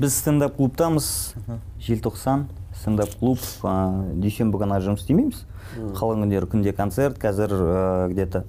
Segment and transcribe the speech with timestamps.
[0.00, 1.34] біз стендап клубтамыз.
[1.80, 3.38] Желтоқсан стендап клуб.
[3.60, 5.42] Ә, дүйсенбі күні жұмыс істемейміз.
[5.98, 7.18] Қалған күндері күнде концерт.
[7.20, 8.44] Қазір ә, где то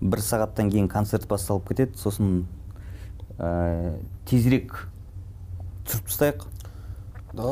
[0.00, 1.98] бір сағаттан кейін концерт басталып кетеді.
[2.00, 2.46] Сосын
[3.36, 4.88] ә, тезірек
[5.84, 6.48] түсіріп тастайық.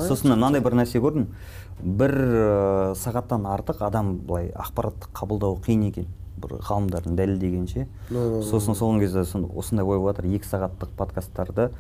[0.09, 1.29] Сосын мынандай бір нәрсе көрдім.
[1.85, 6.09] Бір ә, сағаттан артық адам былай ақпаратты қабылдауы қиын екен.
[6.45, 7.87] Бір ғалымдардың дәлелдегенше
[8.51, 10.31] сосын сол кезде сон- осындай ой болып жатыр.
[10.37, 11.71] Екі сағаттық подкасттарды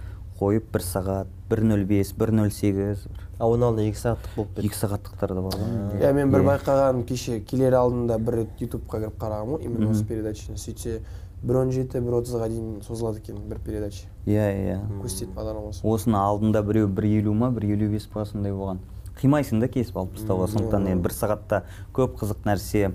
[0.40, 3.06] қойып бір сағат бір нөл бес бір нөл сегіз.
[3.38, 4.66] А оның алдында екі сағаттық болып кетті.
[4.66, 6.12] Екі сағаттықтар да бар ғой иә.
[6.14, 10.58] Мен бір байқағаным кеше келер алдында бір рет ютубқа кіріп қарағанмын ғой именно осы передачаны
[10.58, 11.00] сөйтсе
[11.44, 14.08] бір он жеті бір отызға дейін созылады екен бір передача.
[14.26, 14.78] Иә иә.
[15.02, 15.84] Көрсететін бағдарламасы.
[15.84, 18.78] Осының алдында біреу бір елу ма бір елу бес па сондай болған.
[19.20, 21.62] Қимайсың да кесіп алып тастауға сондықтан енді бір сағатта
[21.94, 22.94] көп қызық нәрсе.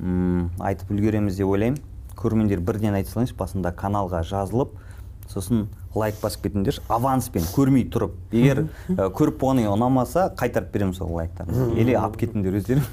[0.00, 1.80] Айтып үлгереміз деп ойлаймын.
[2.16, 4.72] Көрермендер бірден айта салайыншы басында каналға жазылып
[5.30, 8.14] сосын лайк басып кетіңдерші аванспен көрмей тұрып.
[8.32, 11.70] Егер ә, көріп болғаннан кейін ұнамаса қайтарып беремін сол лайктарды.
[11.80, 12.84] Или алып кетіңдер өздерің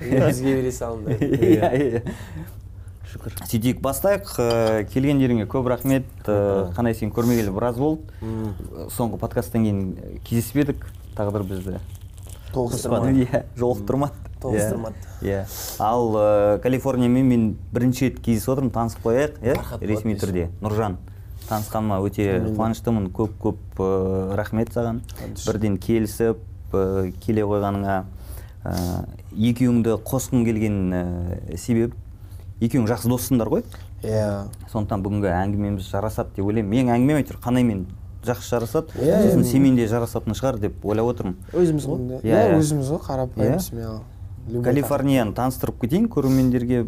[0.00, 1.22] бізге бере салыңдар.
[1.50, 2.02] Иә иә.
[3.10, 3.38] шүкір.
[3.46, 4.34] Сөйтейік бастайық.
[4.38, 6.10] Ә, келгендеріңе көп рахмет.
[6.26, 8.10] Ә, қанай сені көрмегелі біраз болды.
[8.96, 11.80] Соңғы подкасттан кейін кездеспедік тағдыр бізді
[12.54, 13.12] тоғыстырмады.
[13.24, 13.44] Иә.
[13.56, 14.26] Жолықтырмады.
[14.40, 14.94] Тоғыстырмады.
[15.20, 15.44] иә
[15.78, 19.56] ал ә, калифорниямен мен бірінші рет кездесіп отырмын танысып қояйық иә?
[19.84, 20.48] Ресми түрде.
[20.64, 20.96] Нұржан
[21.48, 23.10] танысқаныма өте қуаныштымын.
[23.12, 25.02] Көп көп ә, рахмет саған.
[25.44, 26.40] Бірден келісіп
[26.72, 27.98] ә, келе қойғаныңа
[29.36, 31.94] екеуіңді қосқым келген ә, себеп.
[32.60, 33.64] Екеуің жақсы доссыңдар ғой?
[34.04, 34.48] Иә.
[34.72, 36.70] Сондықтан бүгінгі әңгімеміз жарасады деп ойлаймын.
[36.72, 37.86] Менің әңгімем әйтеуір қанаймен
[38.24, 38.88] жақсы жарасады.
[39.00, 39.44] Иә, сосын иә.
[39.50, 41.36] сенімен де жарасатын шығар деп ойлап отырмын.
[41.52, 41.98] Өзіміз ғой.
[42.20, 42.58] Иә Иә, иә.
[42.60, 44.00] өзіміз ғой қарапайым
[44.48, 46.86] Любой калифорнияны таныстырып кетейін көрермендерге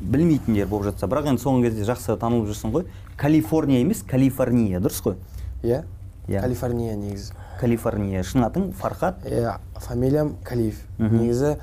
[0.00, 1.06] білмейтіндер болып жатса.
[1.06, 2.86] Бірақ енді соңғы кезде жақсы танылып жүрсің ғой.
[3.16, 5.16] Калифорния емес калифорния дұрыс қой?
[5.62, 5.82] Иә.
[6.28, 6.40] Иә.
[6.40, 7.32] калифорния негізі.
[7.60, 8.22] Калифорния.
[8.22, 8.72] Шын атың?
[8.72, 9.24] Фархат?
[9.26, 11.18] Иә фамилиям калиев Мгм.
[11.18, 11.56] негізі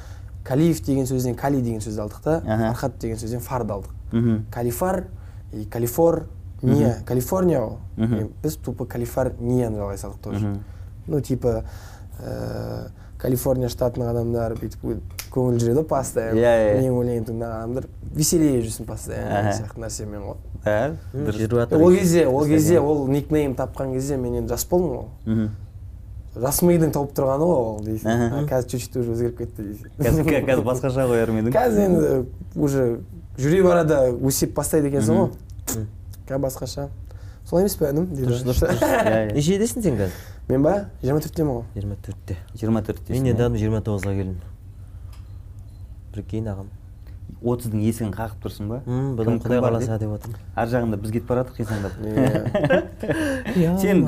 [0.44, 4.44] калиев деген сөзден кали деген сөзді алдық та фархат деген сөзден фарды алдық.
[4.52, 5.06] Калифар
[5.54, 6.28] и калифор
[6.62, 10.58] не калифорния ғой біз тупо калифорнияны жалғай салдық тоже.
[11.08, 11.64] Ну типа
[12.20, 14.84] ә, калифорния штатының адамдары бүйтіп
[15.34, 16.40] көңіл жүреді ғой постоянно.
[16.40, 16.76] Иә, иә.
[16.80, 20.96] менің өлеңімді тыңдаған адамдар веселее жүрсін постоянно сияқты нәрсемен ғой ә,
[21.78, 25.10] ол кезде ол кезде ол никнейм тапқан кезде мен енді жас болдым ғой.
[25.26, 25.50] Мхм.
[26.40, 28.48] жас мидың тауып тұрғаны ғой ол дейсің.
[28.50, 29.94] Қазір чуть чуть уже өзгеріп кетті дейсің.
[30.00, 32.12] Қазір қазір басқаша қояр ма едің қазір енді
[32.56, 32.86] уже
[33.40, 35.88] жүре барада өсеп бастайды екенсің ғой.
[36.30, 36.90] Қазір басқаша.
[37.50, 38.06] Солай емес пе інім?
[38.14, 38.28] Дейді.
[38.30, 39.34] Дұрыс дұрыс Иә, иә.
[39.34, 40.18] нешедесің сен қазір?
[40.50, 41.64] Мен ба жиырма төрттемін ғой?
[41.76, 42.38] Жиырма төртте.
[42.54, 43.34] Жиырма төрттесің мен иә?
[43.34, 44.38] недавно жиырма тоғызға келдім.
[46.14, 46.70] Прикинь ағам.
[47.46, 48.78] отыздың есігін қағып тұрсың ба?
[48.86, 50.10] Бұдан құдай қаласа деп?
[50.18, 50.40] отырмын.
[50.58, 51.94] Ар жағында біз кетіп бара жатырмық қисаңдап.
[53.56, 53.76] Иә.
[53.84, 54.02] сен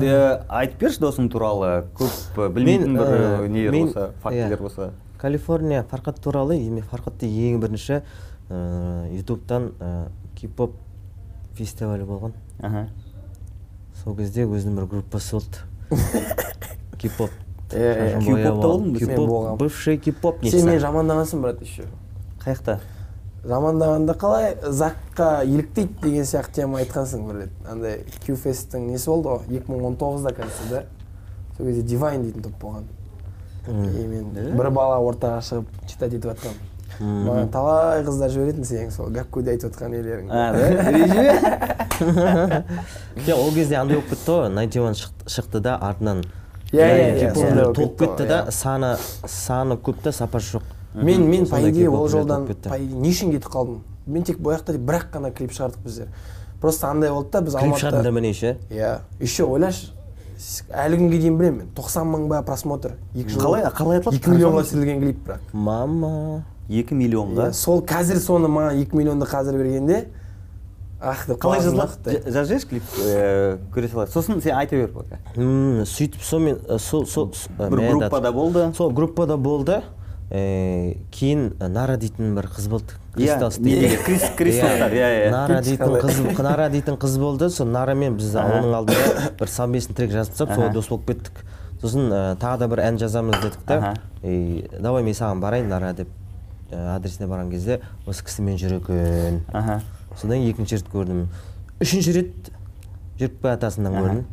[0.48, 1.70] айтып берші досың туралы.
[1.96, 4.60] Көп білмейтін бір нелер болса фактілер иә.
[4.60, 4.90] болса.
[5.18, 6.58] Калифорния фархат туралы
[6.90, 8.02] фархатты ең бірінші
[8.50, 10.74] ютубтан ыыы кипоп
[11.56, 12.32] фестивалі болған.
[12.62, 12.88] Аха.
[14.02, 15.58] Сол кезде өзінің бір группасы болды.
[17.02, 17.30] Сен?
[18.98, 19.58] Кипоп болғанмын.
[19.58, 21.86] бывший кипоп сен мені жамандағансың брат еще.
[22.42, 22.80] Қаяқта
[23.48, 24.56] жамандағанда қалай?
[24.62, 27.54] Закқа еліктейді деген сияқты тема айтқансың бір рет.
[27.68, 29.56] Андай кюфесттің несі болды ғой?
[29.56, 30.84] екі мың он тоғызда кажется да?
[31.56, 32.84] Сол кезде дивайн дейтін топ болған.
[33.66, 36.71] И мен бір бала ортаға шығып читать етіп жатқанмын.
[37.02, 40.26] Маған талай қыздар жіберетін сенің сол гәккуде айтып жатқан нелерің
[43.26, 44.48] жоқ ол кезде андай болып кетті ғой.
[44.48, 46.22] Найнти уан шықты да артынан.
[46.72, 48.38] Иә иә Яғни иә толып кетті да.
[48.46, 48.50] иә.
[48.50, 48.96] саны
[49.26, 50.62] саны көп та сапасы жоқ.
[50.94, 52.68] Мен мен по идее ол жолдан толып кетті.
[52.68, 53.82] по идее не үшін кетіп қалдым?
[54.06, 56.08] Мен тек бояқта бір ақ қана клип шығардық біздер.
[56.60, 59.92] Просто андай болды да біз клип шығардыңдар алматыда ма неше иә еще ойлашы
[60.72, 61.68] әлі күнге дейін білемін мен.
[61.76, 64.16] тоқсан мың ба просмотр екі жыл қалай қалай айтылады?
[64.16, 65.52] екі миллионға түсірілген клип бірақ.
[65.52, 66.44] Мама.
[66.80, 67.50] Екі миллионға.
[67.50, 70.04] Иә, сол қазір соны маған екі миллионды қазір бергенде
[71.02, 72.20] ах деп қалай жазылады?
[72.30, 74.12] жазып жіберші клип ә, көре салайық.
[74.14, 75.18] Сосын сен айта бер пока.
[75.36, 78.68] Сөйтіп сонымен ә, сол сол с- ә, бір группада болды.
[78.76, 79.82] Сол группада болды.
[80.32, 82.94] Э, кейін ә, нара дейтін бір қыз болды.
[83.16, 85.30] Иә, Кристалс иә, иә.
[85.30, 87.50] нара дейтін қыз нара дейтін қыз болды.
[87.50, 91.44] Сол нарамен біз оның алдында бір совместный трек жазып тастап солай дос болып кеттік.
[91.82, 93.94] Сосын ә, тағы да бір ән жазамыз дедік та.
[94.22, 96.08] И давай мен саған барайын нара деп.
[96.08, 96.21] ә,
[96.72, 99.80] адресіне барған кезде осы кісімен жүр екен аха.
[100.16, 101.24] Содан кейін екінші рет көрдім.
[101.80, 102.52] Үшінші рет
[103.20, 104.24] жүріп бара жатасыңнан көрдім.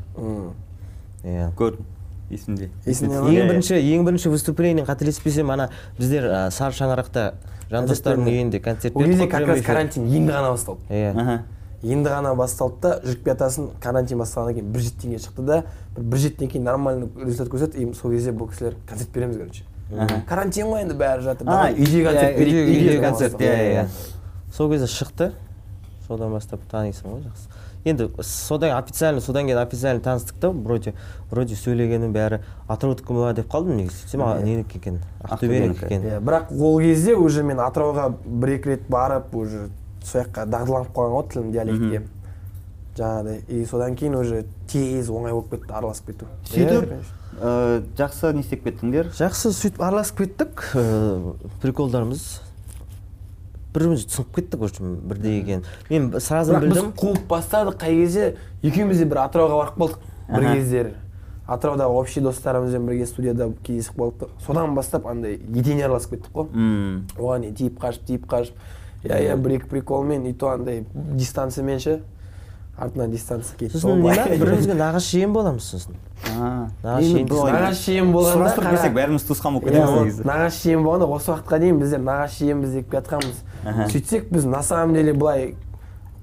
[1.23, 1.51] Иә.
[1.59, 1.87] Көрдім.
[2.29, 2.69] Есімде.
[2.85, 7.31] Ең бірінші ең бірінші выступление қателеспесем ана біздер ә, сары шаңырақта
[7.71, 10.85] жандостардың Концерт үйінде концерт ол кезде как раз карантин енді ғана басталды.
[10.93, 11.39] Иә.
[11.81, 15.59] Енді ғана басталды да жүріп жатасың карантин басталғаннан кейін бір жеті теңге шықты да
[15.97, 19.63] бір жетіден кейін нормальный результат көрсетті и сол кезде бұл кісілер концерт береміз короче.
[20.27, 21.47] Карантин ғой енді бәрі жатыр.
[21.47, 21.73] А, давай.
[21.73, 23.45] үйде концерт иә, берейік концерт, басталды.
[23.45, 24.53] иә, иә.
[24.55, 25.31] сол кезде шықты.
[26.07, 27.49] Содан бастап танисың ғой жақсы.
[27.85, 30.93] Енді содан официально содан кейін официально таныстық та вроде
[31.31, 34.03] вроде сөйлегені бәрі атыраудікі ма деп қалдым негізі.
[34.03, 34.99] Сөйтсем ненікі екен?
[35.23, 35.85] Ақтөбенікі.
[35.85, 36.03] екен?
[36.03, 39.69] Иә бірақ ол кезде уже мен атырауға бір екі рет барып уже
[40.03, 42.03] сол жаққа дағдыланып қалған ғой тілім диалектке.
[42.97, 43.39] Жаңағыдай.
[43.47, 46.27] И содан кейін уже тез оңай болып кетті араласып кету.
[46.51, 49.11] Сөйтіп Э, жақсы не істеп кеттіңдер?
[49.15, 50.63] Жақсы сөйтіп араласып кеттік.
[50.75, 52.23] Ыыы, приколдарымыз
[53.69, 56.89] бір бірімізді түсініп кеттік общем бірдей екенін мен сразу бірақ біз білдім.
[56.97, 58.31] қуып бастадық қай кезде?
[58.63, 59.99] Екеуміз де бір атырауға барып қалдық
[60.33, 60.93] бір кездері
[61.49, 66.49] атыраудағы общий достарымызбен бірге студияда кездесіп қалдық содан бастап андай етене араласып кеттік қой.
[67.17, 71.79] Оған не тиіп қашып тиіп қашып иә иә бір екі приколмен и то андай дистанциямен
[71.79, 72.01] ше.
[72.79, 75.95] Артынан дистанция кетті сосын не бір бірімізге нағашы жиен боламыз сосын.
[76.83, 80.23] Нағашы жиен болғанда сұрастырып берсек бәріміз туысқан болып Иә, кетеміз негізі.
[80.29, 83.41] нағашы жиен болғанда осы уақытқа дейін біздер нағашы жиенбіз деп жатқанбыз.
[83.65, 83.87] Аха.
[83.91, 85.55] сөйтсек біз на самом деле былай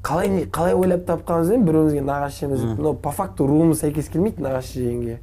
[0.02, 3.80] қалай не- қалай ойлап тапқанбыз енді бір бірімізге нағашы жиенбіз деп но по факту руымыз
[3.82, 5.18] сәйкес келмейді нағашы жиенге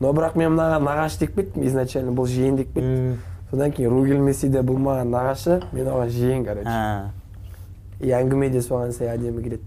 [0.00, 3.18] но бірақ мен мынаған нағашы деп кеттім изначально бұл жиен деп кеттім.
[3.50, 7.10] Содан кейін ру келмесе де бұл маған нағашы мен оған жиен короче.
[8.00, 9.62] И әңгіме де соған сай әдемі келеді.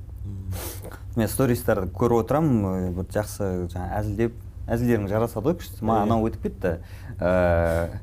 [1.19, 4.39] Мен стористарды көріп отырамын бір жақсы жаңағы әзілдеп
[4.73, 5.83] әзілдерің жарасады ғой күшті.
[5.85, 6.77] Маған анау өтіп кетті.
[7.19, 8.01] Ыыы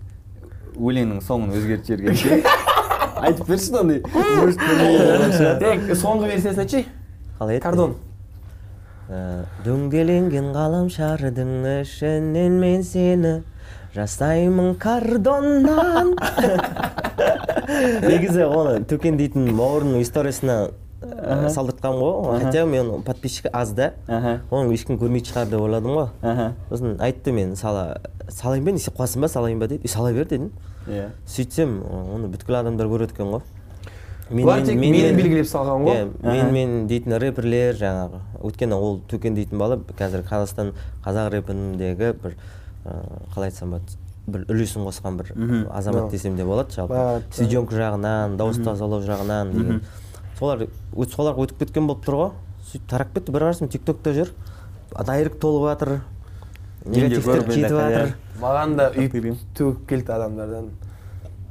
[0.80, 2.44] өлеңнің соңын өзгертіп жіберген
[3.26, 4.00] айтып берші андай
[5.60, 6.84] тек соңғы версиясын айтшы.
[7.38, 7.64] Қалай еді?
[7.64, 7.96] Кардон.
[9.64, 13.40] Дөңгеленген ғаламшардың ішінен мен сені
[13.96, 16.14] жасаймын кардоннан.
[18.10, 20.56] Негізі оны төкен дейтін бауырымның историясына
[21.54, 23.92] салдыртқанмын ғой хотя мен подписчигі аз да
[24.50, 28.98] оны ешкім көрмейтін шығар деп ойладым ғой сосын айтты мен сала салайын ба не істеп
[28.98, 30.50] қоясың ба салайын ба деді «И, сала бер дедім
[30.88, 33.42] иә сөйтсем оны бүткіл адамдар көреді екен ғой
[34.30, 39.34] бұлар тек мені белгілеп салған ғой иә мен мен дейтін рэперлер жаңағы өйткені ол төкен
[39.34, 40.70] дейтін бала қазір қазақстан
[41.04, 42.36] қазақ рэпіндегі бір
[43.34, 43.98] қалай айтсам болады
[44.30, 45.32] бір үлесін қосқан бір
[45.74, 49.82] азамат десем де болады жалпы съемка жағынан дауыс тазалау жағынан деген
[50.40, 50.66] солар
[51.12, 52.30] соларға өтіп кеткен болып тұр ғой.
[52.70, 54.32] Сөйтіп тарап кетті бір қарасам тик токта жүр.
[55.06, 56.00] Дайрект толып жатыр
[56.86, 57.90] негативтер кетіп едік, иә.
[57.90, 58.14] жатыр.
[58.40, 60.70] маған да үйіп төгіп келді адамдардан.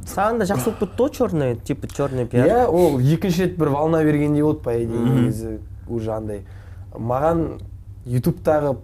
[0.09, 2.47] Саған да жақсы болып кетті ғой черный типа черный пиар.
[2.47, 6.45] Иә ол екінші рет бір волна бергендей болды по идее негізі уже андай
[6.93, 7.59] маған
[8.05, 8.77] ютубтағы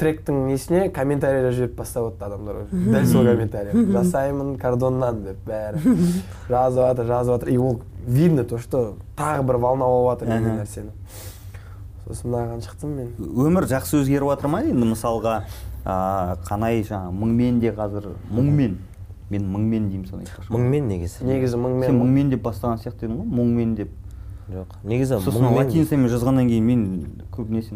[0.00, 5.94] тректің несіне комментарийлер жіберіп бастап жатты адамдар дәл сол комментарий жасаймын кардоннан деп бәрі.
[6.48, 7.48] Жазып жатыр жазып жатыр.
[7.54, 10.90] И ол видно то что тағы бір волна болып жатыр деген нәрсені.
[12.06, 13.08] Сосын мынаған шықтым мен.
[13.18, 15.40] Өмір жақсы өзгеріп жатыр ма енді мысалға
[15.82, 18.76] ыыы қанай жаңағы мұңмен де қазір мұңмен
[19.30, 20.52] мен мұңмен деймін соны айтпақшы.
[20.54, 21.26] Мыңмен негізі.
[21.26, 23.90] Негізі сен мыңмен деп бастаған сияқты едің ғой мұңмен деп.
[24.54, 26.84] Жоқ негізі сосын мыңмен латиницамен жазғаннан кейін мен
[27.34, 27.74] көбінесе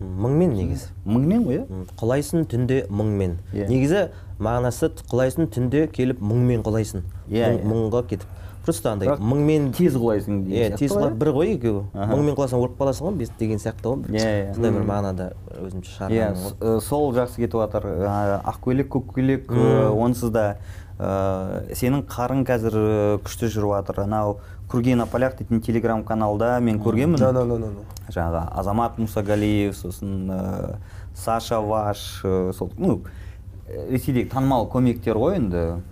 [0.00, 0.88] мыңмен негізі.
[1.04, 1.84] Мыңмен ғой иә?
[2.00, 3.36] Құлайсың түнде мыңмен.
[3.52, 3.68] Иә.
[3.68, 4.02] негізі
[4.40, 7.04] мағынасы құлайсың түнде келіп мыңмен құлайсың.
[7.30, 7.70] Иә, Мың- иә.
[7.70, 8.28] мыңға кетіп.
[8.66, 11.84] Просто андай мыңмен тез құлайсың деген иә тез ғой, құлап бір ғой екеуі.
[11.94, 14.00] Мыңмен құласаң өліп қаласың ғой деген сияқты ғой.
[14.06, 14.54] Бір Иә, иә.
[14.56, 15.28] сондай бір мағынада
[15.62, 17.86] өзімше иә шығарғаным с- э, сол жақсы кетіп жатыр.
[18.02, 20.44] Ә, ақкөйлек көккөйлек ә, онсыз да
[20.98, 22.76] ә, сенің қарың қазір
[23.24, 24.02] күшті жүріп жатыр.
[24.04, 24.38] Анау
[24.68, 27.20] курген аполяк дейтін телеграм каналда мен көргенмін.
[27.20, 27.84] No, no, no, no, no.
[28.10, 30.76] жаңағы азамат мұсагалиев сосын ә,
[31.14, 33.02] саша ваш ә, сол ну
[33.68, 35.82] ресейдегі танымал комиктер ғой енді.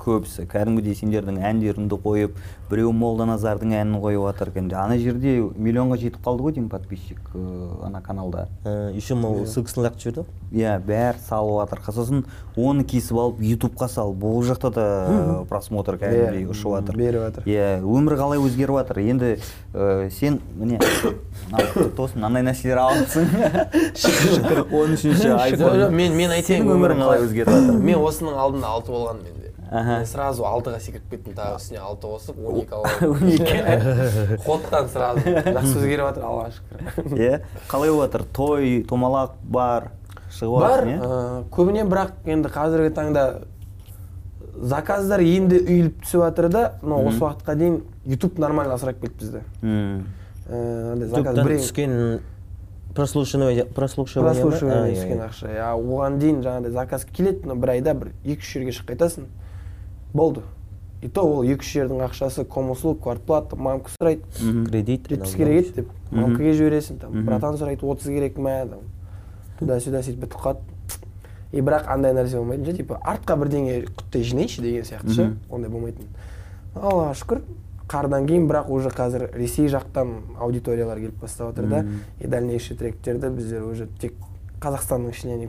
[0.00, 2.36] Көбісі кәдімгідей сендердің әндеріңді қойып
[2.70, 4.70] біреу молданазардың әнін қойып жатыр екен.
[4.74, 8.48] Ана жерде миллионға жетіп қалды ғой деймін подписчик ә, ана каналда.
[8.64, 10.24] Ә, еще мынау ссылкасын лақтырып жіберді.
[10.26, 12.24] Ғой иә бәрі салып жатыр сосын
[12.56, 14.86] оны кесіп алып ютубқа салып бұл жақта да
[15.50, 17.46] просмотр кәдімгідей Иә, ұшып жатыр беріп жатыр.
[17.46, 19.32] иә өмір қалай өзгеріп жатыр енді
[19.74, 20.78] ә, сен міне
[21.96, 23.30] тосын мынандай нәрселер алыпсың.
[24.02, 29.20] Шүкір он үшінші мен мен айтайын өмірің қалай өзгеріп жатыр мен осының алдында алты болған
[29.22, 29.35] менде
[29.70, 29.96] Аха.
[29.98, 35.20] мен сразу алтыға секіріп кеттім тағы үстіне алты қосып он екі алып ходтан сразу.
[35.26, 36.76] Жақсы өзгеріп жатыр аллаға шүкір.
[37.26, 38.24] Иә қалай болып жатыр?
[38.36, 39.88] Той томалақ бар
[40.30, 40.86] шығып бар
[41.56, 43.24] көбіне бірақ енді қазіргі таңда
[44.56, 49.42] заказдар енді үйіліп түсіп жатыр да но осы уақытқа дейін ютуб нормально асырап келді бізді.
[50.46, 52.20] Ә, андай түскен
[52.94, 55.26] прослушивание прослушивание А, иә, түскен иә.
[55.28, 55.50] ақша.
[55.52, 59.26] Иә оған дейін жаңағыдай заказ келеді но бір айда бір екі үш жерге шығып қайтасың.
[60.16, 60.42] Болды.
[61.02, 64.24] И то ол екі үш жердің ақшасы комуслуг квартплата мамка сұрайды.
[64.66, 65.90] Кредит жетпіс керек еді деп.
[66.10, 67.18] Мамкаге жібересің там.
[67.26, 68.64] Братан сұрайды отыз керек ма?
[68.70, 68.80] там.
[69.58, 70.60] Туда сюда сөйтіп бітіп қалады.
[71.52, 75.28] И бірақ андай нәрсе болмайтын ше типа артқа бірдеңе құттай жинайыншы деген сияқты ше.
[75.50, 76.08] Ондай болмайтын.
[76.74, 77.44] Аллаға шүкір.
[77.86, 81.84] Қардан кейін бірақ уже қазір ресей жақтан аудиториялар келіп бастап жатыр да.
[82.18, 84.14] И дальнейший тректерді біздер уже тек
[84.60, 85.48] қазақстанның ішінен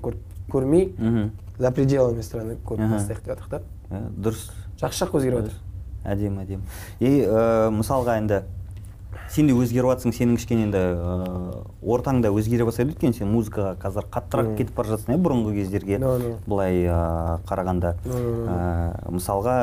[0.52, 4.50] көрмей за пределами страны көріп бастайық деп жатырмық та Иә, дұрыс.
[4.82, 5.64] Жақсы жаққа өзгеріп жатыр
[6.08, 6.78] әдемі әдемі.
[7.00, 8.44] И ә, мысалға енді
[9.34, 13.74] сен де өзгеріп жатрсың сенің кішкене енді ә, ортаң да өзгере бастайды өйткені сен музыкаға
[13.82, 16.00] қазір қаттырақ кетіп бара жатсың иә бұрынғы кездерге.
[16.00, 16.36] No, no.
[16.48, 17.96] былай ә, қарағанда.
[18.06, 18.56] No, no, no.
[18.56, 19.58] Ә, мысалға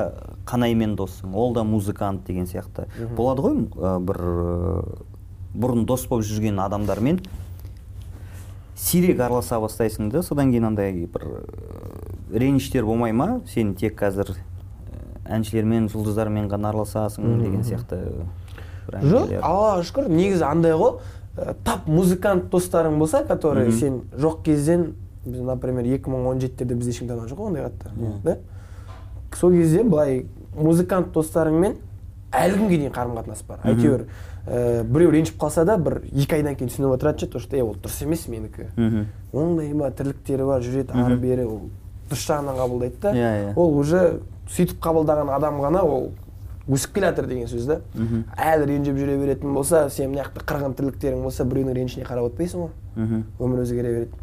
[0.48, 2.88] қанаймен доссың ол да музыкант деген сияқты.
[3.16, 4.84] Болады ғой ә, бір ә,
[5.54, 7.22] бұрын дос болып жүрген адамдармен
[8.74, 11.42] сирек араласа бастайсың да содан кейін андай бір ә,
[12.34, 13.40] реніштер болмай ма?
[13.46, 14.38] Сен тек қазір ә,
[15.36, 18.00] әншілермен жұлдыздармен ғана араласасың деген сияқты
[18.90, 20.08] жоқ аллаға шүкір.
[20.12, 20.98] Негізі андай ғой.
[21.36, 23.78] Ә, тап музыкант достарың болса который Мгм.
[23.78, 28.36] сен жоқ кезден біз например 2017-терде бізде ешкім таныған жоқ қой ондай қатты да?
[29.34, 31.76] Сол кезде былай музыкант достарыңмен
[32.34, 34.04] әлі күнге дейін қарым қатынас бар әйтеуір
[34.46, 37.62] ә, біреу ренжіп қалса да бір екі айдан кейін түсініп отырады ше то что е
[37.62, 41.62] ол дұрыс емес менікі мхм ондай ма тірліктері бар жүреді ары бері ол
[42.10, 43.14] дұрыс жағынан қабылдайды да.
[43.14, 43.54] Иә, иә.
[43.56, 46.10] ол уже сөйтіп қабылдаған адам ғана ол
[46.68, 47.80] өсіп келе жатыр деген сөз да.
[48.36, 52.64] Әлі ренжіп жүре беретін болса сен мына жақта қырғын тірліктерің болса біреудің ренішіне қарап отпайсың
[52.64, 52.70] ғой.
[52.96, 54.22] Мхм өмір өзгере береді.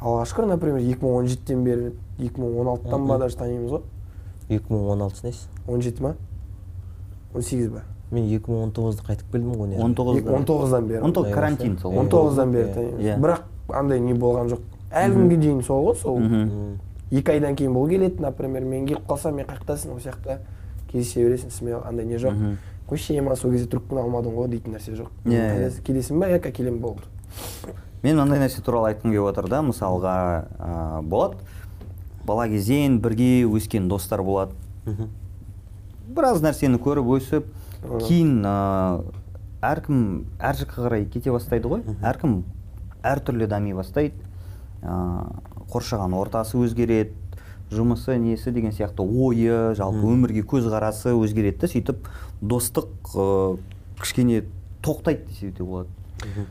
[0.00, 3.82] Аллаға шүкір например 2017-тен бері 2016-тан ба даже танимыз ғой.
[4.48, 6.14] 2016 несі 17 ма?
[7.34, 11.00] 18 ба мен 2019-да қайтып келдім ғой не 19 19-дан бері.
[11.04, 11.92] 19 карантин сол.
[11.92, 13.16] 19-дан бері Иә.
[13.16, 13.18] Иә.
[13.20, 14.62] бірақ андай не болған жоқ.
[14.90, 16.22] Әлі күнге дейін сол ғой сол.
[17.10, 18.64] Екі айдан кейін бұл келеді например.
[18.64, 20.38] Мен келіп қалсам мен қаяқтасың ол сияқты.
[20.90, 22.56] Кездесе бересің смело андай не жоқ.
[22.88, 25.10] Қойшы ема сол кезде трубканы алмадың ғой дейтін нәрсе жоқ.
[25.26, 27.02] Иә, Қайдасың, келесің ба яка келемін болды.
[28.02, 30.14] Мен мынандай нәрсе туралы айтқым келіп отыр да мысалға
[30.58, 31.36] ә, болады
[32.24, 34.52] бала кезден бірге өскен достар болады.
[36.08, 37.48] Біраз нәрсені көріп өсіп
[38.06, 38.54] кейін ә,
[39.64, 40.00] әркім
[40.40, 41.84] әр жаққа қарай кете бастайды ғой.
[42.02, 42.40] Әркім
[43.06, 44.16] әртүрлі дами бастайды.
[44.82, 45.26] Ә,
[45.72, 47.14] қоршаған ортасы өзгереді
[47.74, 52.08] жұмысы несі деген сияқты ойы жалпы өмірге көзқарасы өзгереді да сөйтіп
[52.40, 53.58] достық ә,
[54.00, 54.44] кішкене
[54.82, 55.88] тоқтайды десе де болады.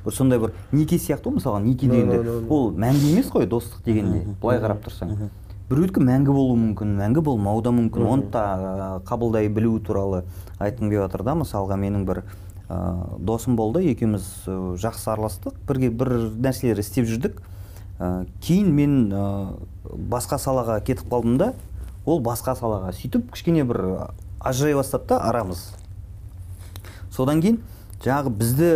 [0.06, 2.22] Бір сондай бір неке сияқты ғой мысалға неке дегенде.
[2.50, 4.22] ол мәңгі емес қой достық дегенде.
[4.42, 5.30] Былай қарап тұрсаң.
[5.68, 8.06] Біреудікі мәңгі болуы мүмкін мәңгі болмауы да мүмкін.
[8.08, 10.24] Оны да қабылдай білу туралы
[10.64, 12.22] айтқым келіп жатыр да мысалға менің бір
[12.70, 12.78] ә,
[13.20, 14.48] досым болды екеуміз
[14.80, 17.42] жақсы араластық бірге бір нәрселер істеп жүрдік.
[18.00, 19.26] Ә, кейін мен ә,
[19.92, 21.52] басқа салаға кетіп қалдым да
[22.06, 23.82] ол басқа салаға сөйтіп кішкене бір
[24.40, 25.74] ажырай бастады да арамыз.
[27.12, 27.60] Содан кейін
[28.06, 28.72] жаңағы бізді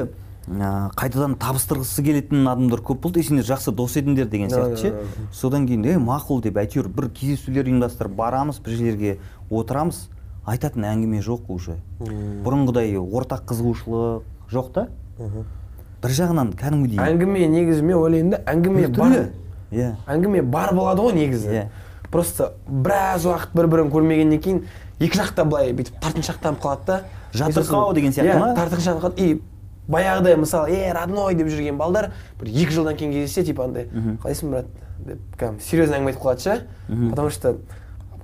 [0.51, 3.21] қайтадан табыстырғысы келетін адамдар көп болды.
[3.21, 4.91] И сендер жақсы дос едіңдер деген сияқты ше?
[4.91, 9.17] да, содан кейін е мақұл деп әйтеуір бір кездесулер ұйымдастырып барамыз бір жерлерге
[9.49, 10.09] отырамыз.
[10.45, 11.77] Айтатын әңгіме жоқ уже.
[12.01, 14.87] Бұрынғыдай ортақ қызығушылық жоқ та.
[16.01, 19.29] Бір жағынан кәдімгідей әңгіме негізі мен ойлаймын да әңгіме бар.
[19.71, 19.95] иә.
[20.09, 21.47] Әңгіме бар болады ғой негізі.
[21.47, 21.65] Иә.
[22.11, 24.63] просто біраз уақыт бір бірін көрмегеннен кейін
[24.99, 26.97] екі жақта былай бүйтіп тартыншақтанып қалады да.
[27.31, 28.49] Жатырқау деген сияқты иә, ма?
[28.57, 29.21] тартыншақтанып қалады.
[29.21, 29.41] И
[29.91, 33.87] баяғыдай мысалы е родной деп жүрген балдар бір екі жылдан кейін кездессе типа андай
[34.23, 34.65] қалайсың брат?
[35.01, 36.67] деп кәдімгі серьезно әңгіме айтып қалады ше.
[37.09, 37.55] Потому что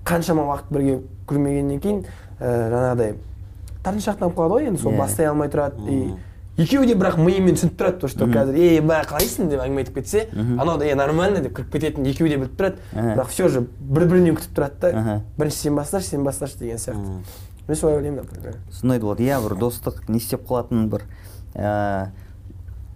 [0.06, 2.04] қаншама уақыт бірге көрмегеннен кейін
[2.40, 3.16] ә, жаңағыдай
[3.84, 4.98] тартыншақтанып қалады ғой енді сол Иә.
[5.02, 5.82] бастай алмай тұрады.
[5.90, 9.50] И екеуі де бірақ миымен түсініп тұрады то что қазір е ба қалайсың?
[9.50, 12.78] деп әңгіме айтып кетсе анау да е нормально деп кіріп кететінін екеуі де біліп тұрады.
[12.94, 13.14] Аха.
[13.18, 15.22] бірақ все же бір бірінен күтіп тұрады да.
[15.38, 17.22] Бірінші сен басташы сен басташы деген сияқты.
[17.68, 18.56] Мен солай ойлаймын например.
[18.72, 21.04] Сондай болады иә бір достық не істеп қалатын бір
[21.58, 22.10] ә,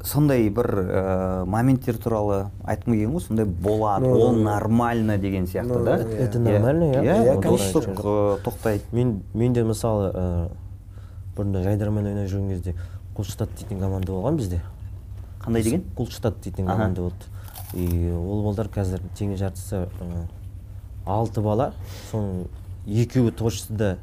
[0.03, 5.83] сондай бір ә, моменттер туралы айтқым келген ғой сондай болады ол нормально деген сияқты Ну,
[5.85, 5.97] да.
[5.97, 7.03] это нормально, иә.
[7.03, 10.49] иә тоқтайды мен мен де мысалы ә,
[11.35, 12.75] бұрында жайдармен ойнап жүрген кезде
[13.15, 14.61] құлштат дейтін команда болған бізде.
[15.43, 15.83] Қандай деген?
[15.97, 17.29] Құлштат дейтін команда болды.
[17.73, 20.25] И ол балдар қазір тең жартысы ә,
[21.05, 21.73] алты бала.
[22.11, 22.47] Соның
[22.87, 23.97] екеуі творчествода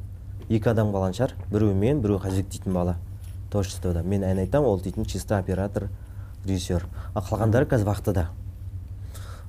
[0.49, 1.35] екі адам қалған шығар.
[1.53, 2.97] Біреуі мен біреуі қазбек дейтін бала.
[3.50, 4.02] Творчествода.
[4.02, 5.88] Мен ән айтамын ол дейтін чисто оператор
[6.45, 6.87] режиссер.
[7.14, 8.28] Ал қалғандары қазір вахтада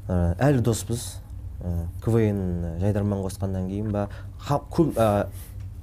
[0.08, 1.20] ә, әлі доспыз.
[1.60, 4.08] Ә, квн жайдарман қосқаннан кейін ба
[4.48, 5.28] көп ә,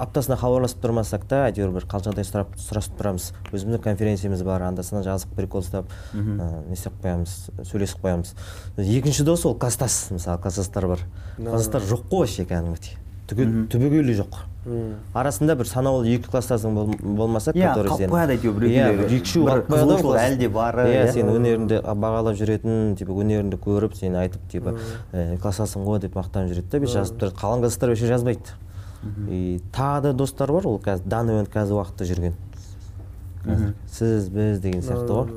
[0.00, 3.30] аптасына хабарласып тұрмасақ та әйтеуір бір қал жағдай сұрап сұрасып тұрамыз.
[3.52, 7.36] Өзіміздің конференциямыз бар анда санда жазып прикол ұстап ә, не істеп қоямыз
[7.68, 8.34] сөйлесіп қоямыз.
[8.76, 11.04] Екінші дос ол класстас мысалы класстастар бар.
[11.36, 12.96] Класстастар жоқ қой вообще кәдімгідей.
[13.72, 14.44] Түбегейлі жоқ.
[15.14, 18.96] Арасында бір санаулы екі класстасың бол- болмаса Иә, қалып қояды әйтеуір бір екеулері.
[18.98, 20.22] бір екі үшеу Бір қалып қояды ғой қызығушылық класс.
[20.30, 21.12] әлі де бар, иә иә.
[21.12, 24.74] сен өнеріңді бағалап жүретін типа өнеріңді көріп сені айтып типа
[25.12, 28.50] «Ә, класстасың ғой деп мақтанып жүреді да бүйтіп жазып тұрады қалған класстар вообще жазбайды.
[29.30, 32.32] И тағы да достар бар ол қазір данный момент қазір уақытта жүрген.
[33.86, 35.28] Сіз біз деген сияқты ғой.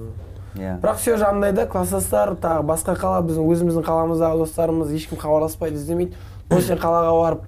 [0.57, 0.79] Иә.
[0.81, 5.75] Бірақ все же андай да класстастар тағы басқа қала біздің өзіміздің қаламыздағы достарымыз ешкім хабарласпайды
[5.77, 6.13] іздемейді.
[6.49, 7.43] Но сен қалаға барып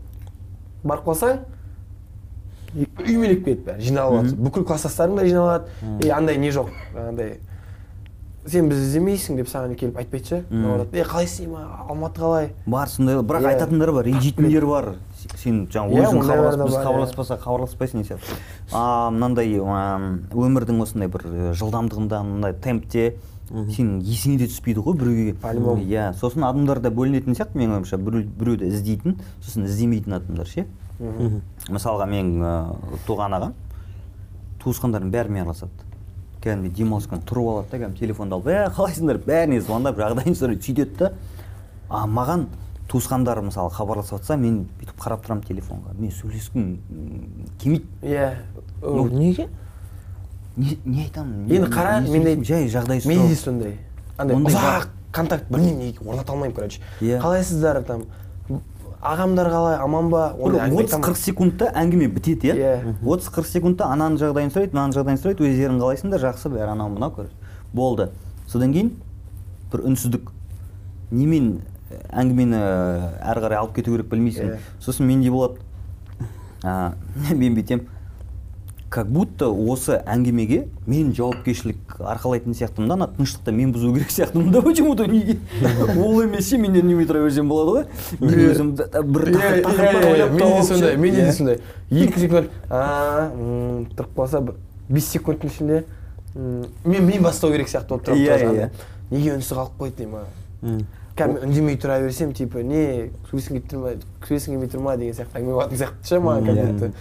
[0.83, 1.39] барып қалсаң
[2.75, 7.39] үй билеп кетеді бәрі жиналып алады бүкіл класстастарың да жиналады и андай не жоқ андай
[8.47, 12.89] сен бізді іздемейсің деп саған келіп айтпайды ше наоборот е қалайсың деймін алматы қалай бар
[12.89, 14.87] сондай бірақ айтатындар бар ренжитіндер бар
[15.37, 18.39] сен жаңағы өзің біз бар, хабарласпаса хабарласпайсың деген сияқты
[18.73, 23.11] а мынандай өмірдің осындай бір жылдамдығында мындай темпте
[23.51, 25.83] сенің есіңе де түспейді ғой біреуге По-любому.
[25.83, 30.65] иә сосын адамдар да бөлінетін сияқты менің ойымша біреу біреуді іздейтін сосын іздемейтін адамдар ше
[31.01, 33.53] мысалға менің ыыы, туған ағам
[34.61, 35.87] туысқандарының бәрімен араласады.
[36.41, 39.19] Кәдімгідей демалыс күні тұрып алады да кәдімгі телефонды алып ә қалайсыңдар?
[39.25, 41.11] бәріне звондап жағдайын сұрайды сөйтеді да.
[41.89, 42.45] А маған
[42.91, 45.95] туысқандары мысалы хабарласып жатса мен бүйтіп қарап тұрамын телефонға.
[45.97, 46.77] Мен сөйлескім
[47.61, 47.85] келмейді.
[48.03, 48.31] Иә.
[48.81, 49.49] Ну, неге?
[50.57, 53.77] не, не айтамын не- енді қара менде жай жағдай менде де сондай.
[54.17, 56.81] Андай ұзақ контакт білмеймін неге орната алмаймын короче.
[57.01, 57.21] Иә.
[57.21, 58.03] қалайсыздар там?
[59.01, 62.55] Ағамдар қалай аман ба отыз қырық секундта әңгіме бітеді иә?
[62.55, 62.93] Иә.
[63.01, 67.11] отыз қырық секундта ананың жағдайын сұрайды мынаның жағдайын сұрайды өздерің қалайсыңдар жақсы бәрі анау мынау
[67.15, 67.33] короче
[67.73, 68.11] болды.
[68.47, 68.91] Содан кейін
[69.71, 70.29] бір үнсіздік.
[71.11, 74.53] Немен э, әңгімені э, әрі қарай алып кету керек білмейсің.
[74.53, 74.59] Иә.
[74.79, 75.57] сосын менде болады.
[77.41, 77.87] Мен бүйтемін.
[78.91, 84.49] Как будто осы әңгімеге мен жауапкершілік арқалайтын сияқтымын да ана тыныштықты мен бұзу керек сияқтымын
[84.51, 85.37] да почему-то неге?
[85.95, 87.85] Ол емес ше мен үндемей тұра берсем болады ғой?
[88.19, 91.61] Мен өзім бір тауып де сондай менде де сондай.
[91.89, 92.51] Екі секунд
[93.95, 94.57] тұрып қалса бір
[94.91, 95.83] бес секундтың ішінде
[96.35, 98.69] м, мен мен бастау керек сияқты болып тұрады Иә, иә.
[99.11, 100.83] неге үнсіз қалып қойды деймін
[101.15, 103.95] кәдімгі үндемей тұра берсем типа не сөйлескің келіп тұр ма
[104.27, 106.91] сөйлескің келмей тұр ма деген сияқты әңгіме болатын сияқты ше маған как будто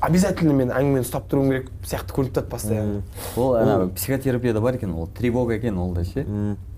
[0.00, 3.02] обязательно мен әңгімені ұстап тұруым керек сияқты көрініп тұрады постоянно
[3.36, 6.24] ол ана психотерапияда бар екен ол тревога екен ол да ше.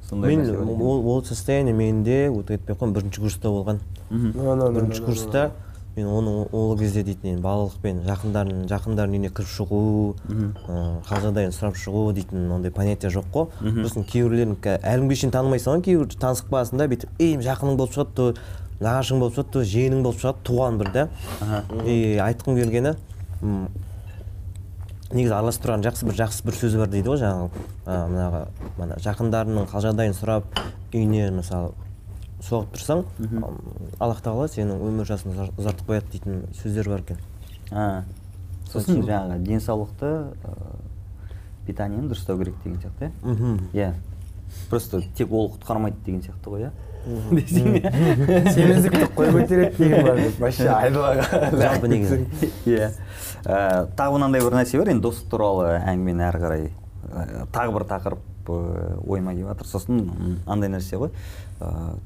[0.09, 3.81] Сондай мен ол состояние менде өтіп кетпей ақ қойын бірінші курста болған.
[4.11, 5.51] Бірінші курста
[5.97, 9.79] мен оны ол кезде дейтін едім балалықпен жақындардың жақындардың үйіне кіріп шығу
[10.29, 13.49] ыыы, хал жағдайын сұрап шығу дейтін ондай понятие жоқ қой.
[13.81, 17.97] Сосын кейбіреулерін әлі күнге шейін танымайсың ғой кейбір танысып қаласың да бүйтіп ей жақының болып
[17.97, 18.35] шығады то
[18.81, 21.07] нағашың болып шығады жиенің болып шығады туған бір да
[21.87, 22.95] и айтқым келгені
[25.13, 28.41] негізі араласып тұрған жақсы бір жақсы бір сөзі бар дейді ғой жаңағы а, мынаға
[28.81, 30.49] мына жақындарының хал жағдайын сұрап
[30.93, 31.71] үйіне мысалы
[32.43, 33.05] соғып тұрсаң
[34.03, 37.23] аллах тағала сенің өмір жасын ұзар- ұзартып қояды дейтін сөздер бар екен.
[38.73, 40.11] Сосын жаңағы денсаулықты
[41.67, 43.13] питаниені дұрыстау керек деген сияқты иә.
[43.73, 43.95] Иә.
[44.71, 46.71] Просто тек ол құтқармайды деген сияқты ғой иә.
[47.07, 47.93] Иә
[48.53, 52.19] семіздікті қой көтереді деген бар вообще айдалаға жалпы негізі
[52.67, 52.91] иә
[53.47, 56.69] тағы мынандай бір нәрсе бар енді достық туралы әңгімені әрі қарай
[57.55, 58.51] тағы бір тақырып
[59.07, 60.03] ойыма келіп жатыр сосын
[60.47, 61.15] андай нәрсе ғой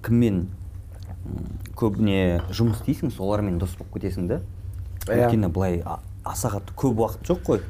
[0.04, 0.46] кіммен
[1.80, 4.40] көбіне жұмыс істейсің солармен дос болып кетесің да
[5.08, 5.82] өйткені былай
[6.24, 7.62] аса қатты көп уақыт жоқ қой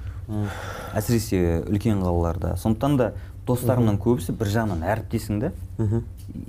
[0.95, 3.13] әсіресе үлкен қалаларда сондықтан да
[3.51, 5.53] достарымның көбісі бір жағынан әріптесің да.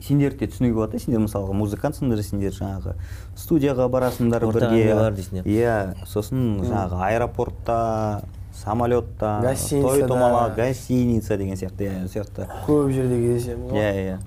[0.06, 2.94] Сендерді де түсінуге болады да сендер мысалға музыкантсыңдар сендер жаңағы
[3.36, 5.42] студияға барасыңдар бірге.
[5.46, 12.48] иә сосын жаңағы аэропортта самолетта той томалақ гостиница деген сияқты иә сияқты.
[12.68, 13.80] Көп жерде кездесеміз ғой.
[13.80, 14.20] Иә иә.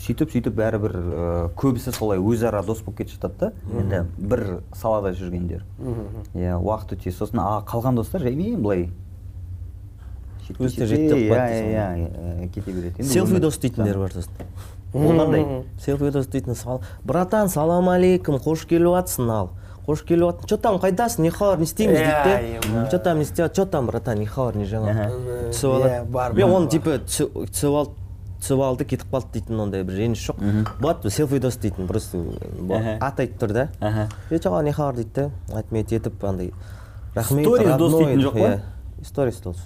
[0.00, 3.52] Сөйтіп сөйтіп бәрібір ә, көбісі солай өзара дос болып кетіп жатады да.
[3.78, 5.64] Енді бір салада жүргендер.
[6.34, 8.88] Иә уақыт өте сосын а қалған достар жаймен былай
[10.58, 11.86] жетіп иә иә иә,
[12.44, 14.30] ә, кете береді селфи дос дейтіндер бар сосын
[14.92, 19.50] ол қандай селфи дос дейтін сал братан салам алейкум қош келіп жатсың ал
[19.86, 23.24] қош келіп жатсың че там қайдасың не хабар не істейміз дейді де че там не
[23.24, 25.08] істеп че там братан не хабар не жаңа
[25.50, 27.96] түсіп алады бар, мен оны типа түсіп алды
[28.40, 30.42] түсіп алды кетіп қалды дейтін ондай бір реніш жоқ
[30.80, 32.24] болады селфи дос дейтін просто
[33.00, 33.68] ат айтып тұр да?
[34.30, 36.52] Е че не хабар дейді да айтмет етіп андай
[37.14, 38.60] рахмет Stories дос дейтін жоқ па?
[39.04, 39.56] сторис дос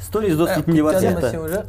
[0.00, 1.64] сторис дос дейтін де бар сен сияқты уже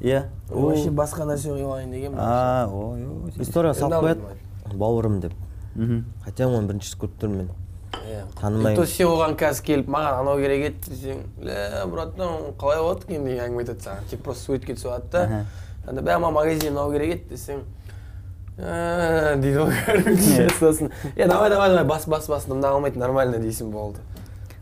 [0.00, 3.02] иә вообще басқа нәрсе қойып алайын деген а ой
[3.38, 5.32] история салып қояды бауырым деп.
[5.74, 7.50] Мхм хотя оны бірінші көріп тұрмын мен.
[7.92, 8.24] Иә.
[8.40, 8.76] Танымаймын.
[8.76, 13.24] То сен оған қазір келіп маған анау керек еді десең лә братан қалай болады екен?
[13.24, 14.08] деген әңгіме айтады саған.
[14.10, 15.44] Типа просто суретке түсіп алады
[15.86, 17.62] да бә маған магазин мынау керек еді десең
[18.58, 23.38] «Ә, дейді ғой короче сосын е давай давай давай бас бас бас мында қалмайды нормально
[23.40, 23.98] дейсің болды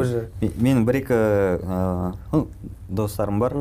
[0.00, 0.28] уже.
[0.40, 1.18] менің бір екі
[2.88, 3.54] достарым бар.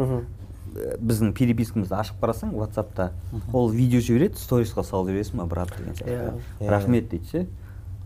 [0.75, 3.11] Э, біздің перепискамызды ашып қарасаң ватсапта
[3.53, 6.33] ол видео жібереді сторисқа салып жібересің ба брат деген сияқты.
[6.59, 6.69] Иә.
[6.69, 7.45] рахмет дейді ше.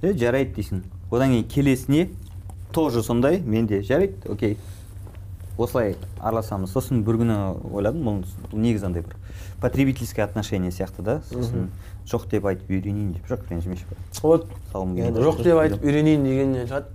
[0.04, 0.84] Е жарайды дейсің.
[1.10, 2.10] Одан кейін келесіне
[2.72, 4.58] тоже сондай менде жарайды окей.
[5.58, 6.70] Осылай араласамыз.
[6.70, 7.40] Сосын бір күні
[7.74, 8.22] ойладым бұл
[8.54, 9.18] негізі андай бір
[9.60, 11.22] потребительский отношение сияқты да.
[11.32, 11.72] Сосын
[12.06, 13.84] жоқ деп айтып үйренейін деп жоқ ренжімеші
[14.22, 14.46] вот.
[14.74, 16.94] Жоқ деп айтып үйренейін дегеннен шығады.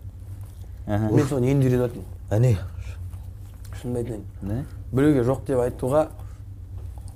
[0.86, 2.52] Мен соны енді үйреніп жатырмын әне
[3.80, 6.06] шынымды айтайын біреуге жоқ деп айтуға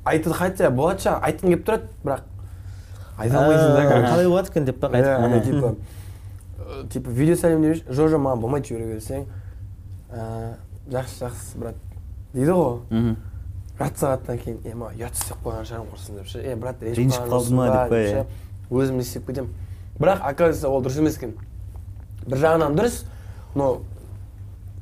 [0.09, 2.23] айтып қайтса болады жаңағы айтқың келіп тұрады бірақ
[3.19, 5.75] айта алмайсың да қалай болады екен деп па Иә, қайтып типа
[6.59, 9.27] э, типа видео сәлемдемеші жо жоқ маған болмайды жібере берсең
[10.09, 10.55] «Ә,
[10.89, 11.81] жақсы жақсы брат
[12.33, 13.17] дейді ғой мхм
[13.79, 17.29] жарты сағаттан кейін е маған ұят істеп қойған шығармын құрсын деп ше е брат Ренжіп
[17.29, 18.25] қалды ма деп па, иә.
[18.71, 19.53] өзім не істеп кетемін
[19.99, 21.37] бірақ оказывается ол дұрыс емес екен
[22.27, 23.03] бір жағынан дұрыс
[23.55, 23.81] но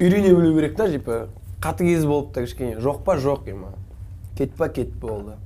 [0.01, 1.29] үйрене білу керек та типа
[1.63, 2.79] қатыгез болып та кішкене.
[2.81, 3.17] Жоқ па?
[3.17, 3.73] Жоқ ема
[4.37, 4.69] кет па?
[4.69, 5.37] Кет болды.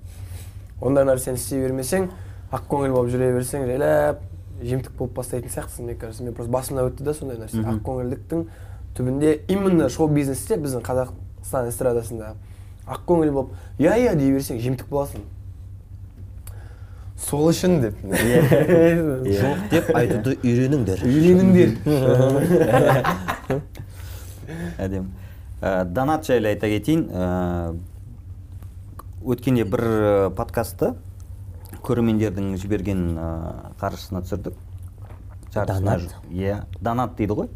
[0.80, 2.10] Ондай нәрсені істей бермесең
[2.50, 4.22] ақкөңіл болып жүре берсең жайлап
[4.60, 6.24] жемтік болып бастайтын сияқтысың мне кажется.
[6.24, 7.62] Мен просто басымнан өтті да сондай нәрсе.
[7.62, 8.46] Ақкөңілдіктің
[8.96, 12.34] түбінде именно шоу бизнесте біздің қазақстан эстрадасында
[12.86, 15.22] ақкөңіл болып иә иә дей берсең жемтік боласың.
[17.20, 17.94] Сол үшін деп.
[19.40, 21.04] Жоқ деп айтуды үйреніңдер.
[21.06, 21.70] Үйленіңдер
[24.80, 25.08] әдемі.
[25.60, 27.06] Ә, донат жайлы айта кетейін.
[27.12, 27.76] Ә,
[29.20, 30.94] өткенде бір ә, подкастты
[31.84, 33.30] көрермендердің жіберген ә,
[33.80, 34.56] қаржысына түсірдік.
[35.54, 36.14] Донат?
[36.30, 37.48] иә донат дейді ғой.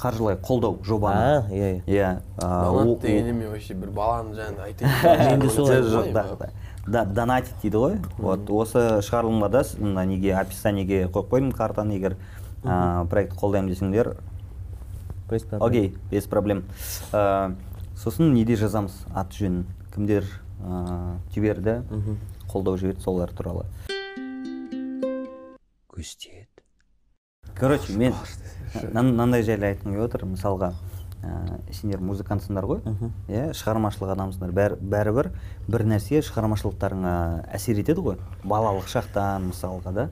[0.00, 1.44] Қаржылай қолдау жобаны.
[1.52, 1.82] Иә иә.
[1.86, 5.40] Иә донат дегенде мен вообще бір баланы жаңағы айтайын
[6.86, 7.98] Да, донатить дейді ғой.
[8.18, 12.16] Вот осы шығарылымға да мына неге описаниеге қойып қойдым картаны егер
[12.64, 14.16] ә, проект қолдаймын десеңдер
[15.30, 15.62] Без проблем.
[15.68, 16.64] окей без проблем.
[17.12, 17.54] Ә,
[17.96, 19.64] сосын неде жазамыз аты жөнін?
[19.94, 20.24] Кімдер
[20.64, 21.82] ә, жіберді?
[22.50, 23.66] Қолдау жіберді солар туралы.
[27.58, 28.14] Короче мен
[28.74, 30.72] мына- мынандай жайлы айтқым келіп отыр мысалға.
[31.22, 32.80] Ә, сендер музыкантсыңдар ғой.
[33.28, 34.52] Иә шығармашылық адамсыңдар.
[34.56, 35.30] Бәрі бәрібір
[35.68, 37.14] бір нәрсе шығармашылықтарыңа
[37.54, 38.16] әсер етеді ғой.
[38.44, 40.08] Балалық шақтан мысалға да.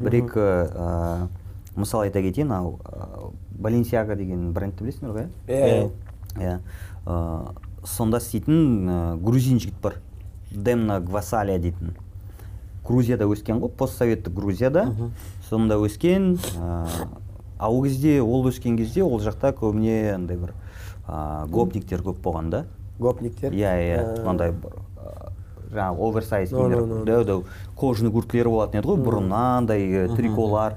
[0.00, 1.28] Бір екі ә,
[1.76, 3.32] мысал айта кетейін ау.
[3.50, 5.90] Баленсиага деген брендті білесіңдер ғой иә.
[6.36, 6.60] Иә
[7.06, 10.00] ә, сонда істейтін ә, грузин жігіт бар.
[10.50, 11.94] Демна гвасалия дейтін.
[12.86, 14.88] Грузияда өскен ғой постсоветтік грузияда.
[15.48, 16.32] Сонда өскен
[17.60, 20.54] ә, а ол кезде ол өскен кезде ол жақта көбіне андай бір
[21.06, 22.64] ә, гопниктер көп болған да.
[22.98, 23.52] Гопниктер?
[23.52, 24.80] Иә иә Ә, мынандай бір
[25.70, 27.04] жаңағы оверсайз no.
[27.06, 27.44] дәу дәу
[27.78, 30.74] кожаный курткілері болатын еді ғой бұрын мынандай ә, триколар.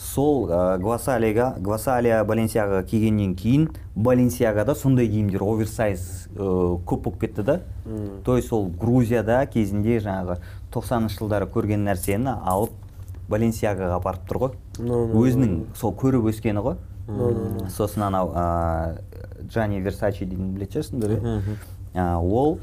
[0.00, 7.42] сол ә, гвасалияға гвасалия баленсиагаға келгеннен кейін баленсиагада сондай киімдер оверсайз ә, көп болып кетті
[7.42, 7.60] да.
[8.24, 10.38] То есть ол грузияда кезінде жаңағы
[10.72, 12.72] тоқсаныншы жылдары көрген нәрсені алып
[13.28, 14.56] баленсиагаға апарып тұр ғой.
[14.80, 16.76] Өзінің сол көріп өскені ғой.
[17.70, 18.30] Сосын анау
[19.50, 21.10] джани версачи дейтін білетін шығарсыңдар
[21.94, 22.06] иә?
[22.20, 22.58] Ол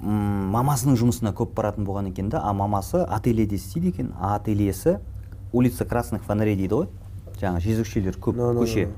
[0.00, 2.42] мамасының жұмысына көп баратын болған екен да.
[2.44, 4.12] А мамасы ательеде істейді екен.
[4.20, 4.98] А ательесі
[5.52, 6.88] улица красных фонарей дейді ғой.
[7.40, 8.88] Жаңағы жезөкшелер көп көше.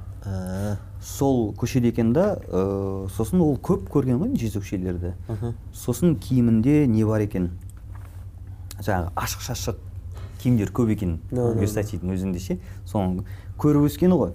[1.03, 5.15] сол көшеде екен да ә, сосын ол көп көрген ғой жезөкшелерді.
[5.73, 7.51] Сосын киімінде не бар екен?
[8.81, 9.77] Жаңағы ашық шашық
[10.39, 12.59] киімдер көп екен версачидің өзінде ше.
[12.87, 13.25] Соны
[13.59, 14.33] көріп өскені ғой.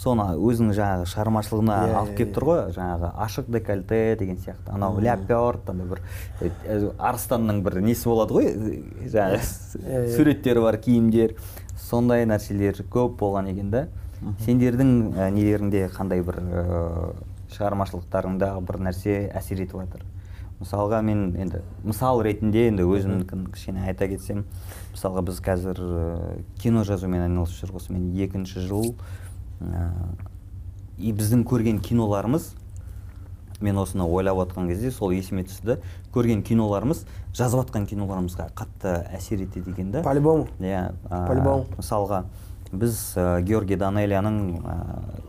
[0.00, 2.34] Соны өзінің жаңағы шығармашылығына Иә, алып иә, келіп иә.
[2.36, 2.60] тұр ғой.
[2.76, 4.68] Жаңағы ашық декольте деген сияқты.
[4.74, 6.02] Анау ляпёрт андай бір
[6.40, 8.50] э, э, арыстанның бір несі болады ғой.
[8.52, 11.34] Э, жаңағы суреттері бар киімдер.
[11.80, 13.86] Сондай нәрселер көп болған екен да.
[14.44, 17.14] Сендердің ә, нелеріңде қандай бір ә,
[17.54, 20.02] шығармашылықтарыңда бір нәрсе әсер етіп жатыр?
[20.60, 24.44] Мысалға мен енді мысал ретінде енді өзімдікін кішкене айта кетсем
[24.94, 28.94] мысалға біз қазір ә, кино жазумен айналысып жүрміз осымен екінші жыл
[29.60, 29.88] ә,
[30.98, 32.52] и біздің көрген киноларымыз
[33.60, 35.78] мен осыны ойлап отқан кезде сол есіме түсті.
[36.14, 37.04] Көрген киноларымыз
[37.36, 40.02] жазып жатқан киноларымызға қатты әсер етеді екен да.
[40.02, 40.48] По-любому.
[40.60, 41.66] Иә ә, По-любому.
[41.76, 42.24] мысалға
[42.72, 44.74] біз ә, георгий данелияның ә,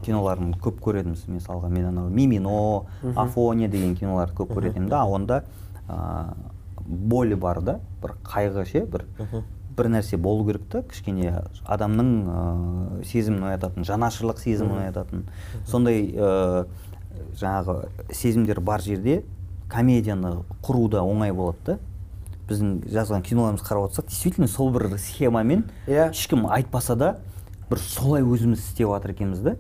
[0.05, 5.05] киноларын көп көретінбіз мысалға мен анау мимино афония деген киноларды көп көретінмін да.
[5.05, 5.43] Онда
[5.89, 6.33] ә,
[6.85, 9.05] боль бар да бір қайғы ше бір
[9.77, 10.83] бір нәрсе болу керек та.
[10.83, 11.33] Кішкене
[11.65, 15.25] адамның ә, сезімін оятатын жанашырлық сезімін оятатын.
[15.65, 16.65] Сондай ә,
[17.39, 19.23] жаңағы сезімдер бар жерде
[19.71, 21.79] комедияны құру да оңай болады да.
[22.51, 26.09] Біздің жазған киноларымызды қарап отырсақ действительно сол бір схемамен Иә.
[26.11, 27.15] ешкім айтпаса да
[27.71, 29.55] бір солай өзіміз істеп жатыр екенбіз да.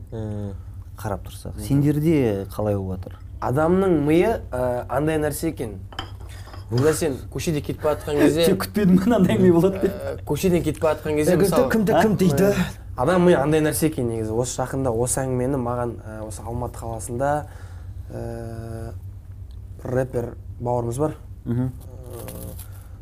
[0.99, 1.57] Қарап тұрсақ.
[1.65, 3.19] Сендерде қалай болып жатыр?
[3.41, 5.79] Адамның миы ә, андай нәрсе екен.
[6.69, 9.95] Когда сен көшеде кетіп бара жатқан кезде сен күтпедің мынандай әңгіме болады деп?
[9.97, 12.51] Ә, көшеден кетіп бара жатқан кезде мысалы кімді кім дейді?
[12.95, 14.31] Адам миы андай нәрсе екен негізі.
[14.31, 15.97] Осы жақында осы әңгімені маған
[16.27, 17.31] осы алматы қаласында
[18.13, 18.93] ә,
[19.83, 21.17] рэпер бауырымыз бар.
[21.45, 21.71] Мхм.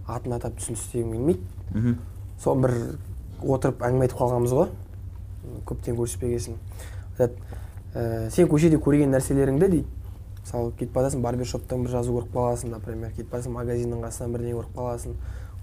[0.07, 1.41] Атын атап түсін істегім келмейді.
[1.75, 1.97] Мхм.
[2.41, 2.77] Сол бір
[3.43, 4.71] отырып әңгіме айтып қалғанбыз ғой.
[5.65, 6.59] Көптен көріспегесін
[7.17, 7.33] айтады
[7.95, 9.87] ә, сен көшеде көрген нәрселеріңді дейді
[10.43, 14.57] мысалы кетіп бара жатырсың барбершоптан бір жазу көріп қаласың например кетіп бара магазиннің қасынан бірдеңе
[14.59, 15.17] көріп қаласың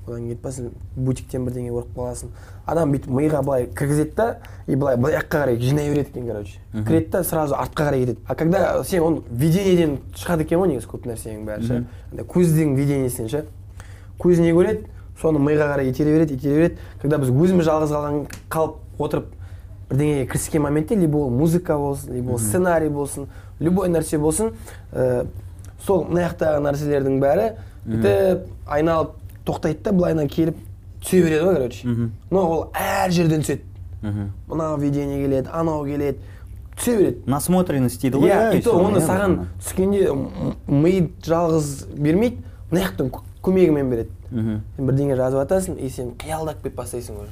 [0.07, 2.31] одан кейін кетіп бара жатсың бутиктен бірдеңе көріп қаласың.
[2.67, 4.27] Адам бүйтіп миға былай кіргізеді да
[4.67, 6.59] и былай былай жаққа қарай жинай береді екен короче.
[6.73, 8.21] Кіреді да сразу артқа қарай кетеді.
[8.27, 11.85] А когда сен оны видениеден шығады екен ғой негізі көп нәрсенің бәрі ше?
[12.13, 13.45] Андай көздің видениесінен ше?
[14.19, 14.87] Көзі не көреді
[15.21, 16.79] соны миға қарай итере береді итере береді.
[17.03, 19.33] Когда біз өзіміз жалғыз қалған қалып отырып
[19.91, 23.27] бірдеңеге кіріскен моментте либо ол музыка болсын либо ол сценарий болсын
[23.61, 24.53] любой нәрсе болсын
[24.93, 25.27] ә,
[25.87, 27.51] сол мына жақтағы нәрселердің бәрі
[27.87, 29.13] бүйтіп айналып
[29.47, 30.57] тоқтайды да былайынан келіп
[31.05, 31.89] түсе береді ғой короче.
[32.31, 33.63] Но ол әр жерден түседі.
[34.49, 36.19] Мынау видение келеді анау келеді
[36.77, 37.23] түсе береді.
[37.31, 40.11] Насмотренность дейді ғой иә и то оны саған түскенде
[40.67, 44.11] ми жалғыз бермейді мына жақтан кө- көмегімен береді.
[44.33, 47.31] Мхм сен бірдеңе жазып жатасың и сен қиялдап кетіп бастайсың уже.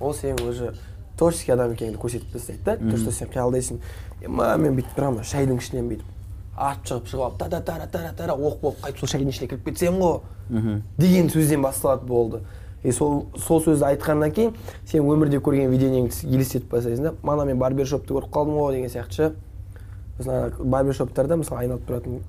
[0.00, 0.74] Ол сенің уже
[1.18, 2.76] творческий адам екеніңді көрсетіп тастайды да.
[2.76, 3.80] То что сен қиялдайсың
[4.28, 6.10] ма мен бүйтіп прямо шайдың ішінен бүйтіп.
[6.54, 9.48] Атып шығып шығып алып та та тара тара тара оқ болып қайтып сол шайдың ішіне
[9.48, 10.20] кіріп кетсем ғой.
[10.98, 12.40] Деген сөзден басталады болды.
[12.84, 14.54] И сол сол сөзді айтқаннан кейін
[14.86, 17.14] сен өмірде көрген видениеңді елестетіп бастайсың да.
[17.22, 19.32] Мана мен барбершопты көріп қалдым ғой деген сияқты ше.
[20.18, 22.20] Сосын ана барбершоптарда мысалы айналып тұратын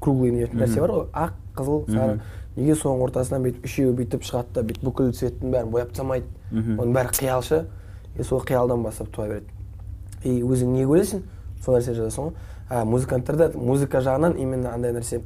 [0.00, 1.08] круглый нәрсе бар ғой.
[1.12, 2.20] Ақ қызыл сары.
[2.56, 6.26] Неге соның ортасынан бүйтіп үшеуі бүйтіп шығады да бүйтіп бүкіл цветтің бәрін бояп тастамайды.
[6.54, 7.64] Оның бәрі қиял ше.
[8.18, 9.46] И сол қиялдан бастап туа береді.
[10.24, 11.22] И өзің не көресің?
[11.64, 12.32] Сол нәрсе жазасың ғой.
[12.68, 15.22] А музыканттарда музыка жағынан именно андай нәрсе.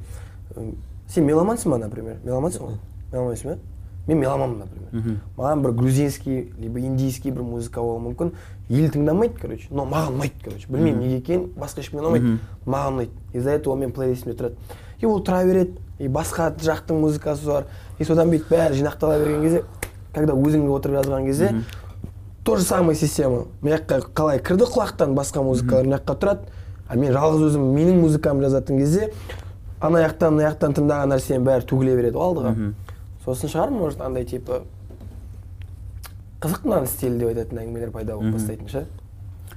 [1.09, 2.19] Сен меломансың ба например?
[2.25, 2.81] Меломансың ғой?
[3.13, 3.59] Меломансың ба?
[4.07, 5.19] Мен меломанмын например.
[5.37, 8.33] Маған бір грузинский либо индийский бір музыка болуы мүмкін.
[8.69, 10.67] Ел тыңдамайды короче но маған ұнайды короче.
[10.69, 12.39] Білмеймін неге екенін басқа ешкімге ұнамайды.
[12.67, 13.13] Маған ұнайды.
[13.33, 14.57] Из за этого менің плейлистімде тұрады.
[14.99, 15.79] И ол тұра береді.
[15.99, 17.69] И басқа жақтың музыкасы бар.
[17.99, 19.63] И содан бүйтіп бәрі жинақтала берген кезде
[20.13, 21.55] когда өзің отырып жазған кезде
[22.45, 23.45] то же самое система.
[23.63, 26.41] Мына жаққа қалай кірді құлақтан басқа музыкалар мына жаққа тұрады
[26.89, 29.13] а мен жалғыз өзім менің музыкамды жазатын кезде
[29.81, 32.73] ана жақтан мына жақтан тыңдаған нәрсенің бәрі төгіле береді ғой алдыға.
[33.25, 34.63] Сосын шығар может андай типа
[36.43, 38.85] қызық мынаның стилі деп айтатын әңгімелер пайда болып бастайтын ше.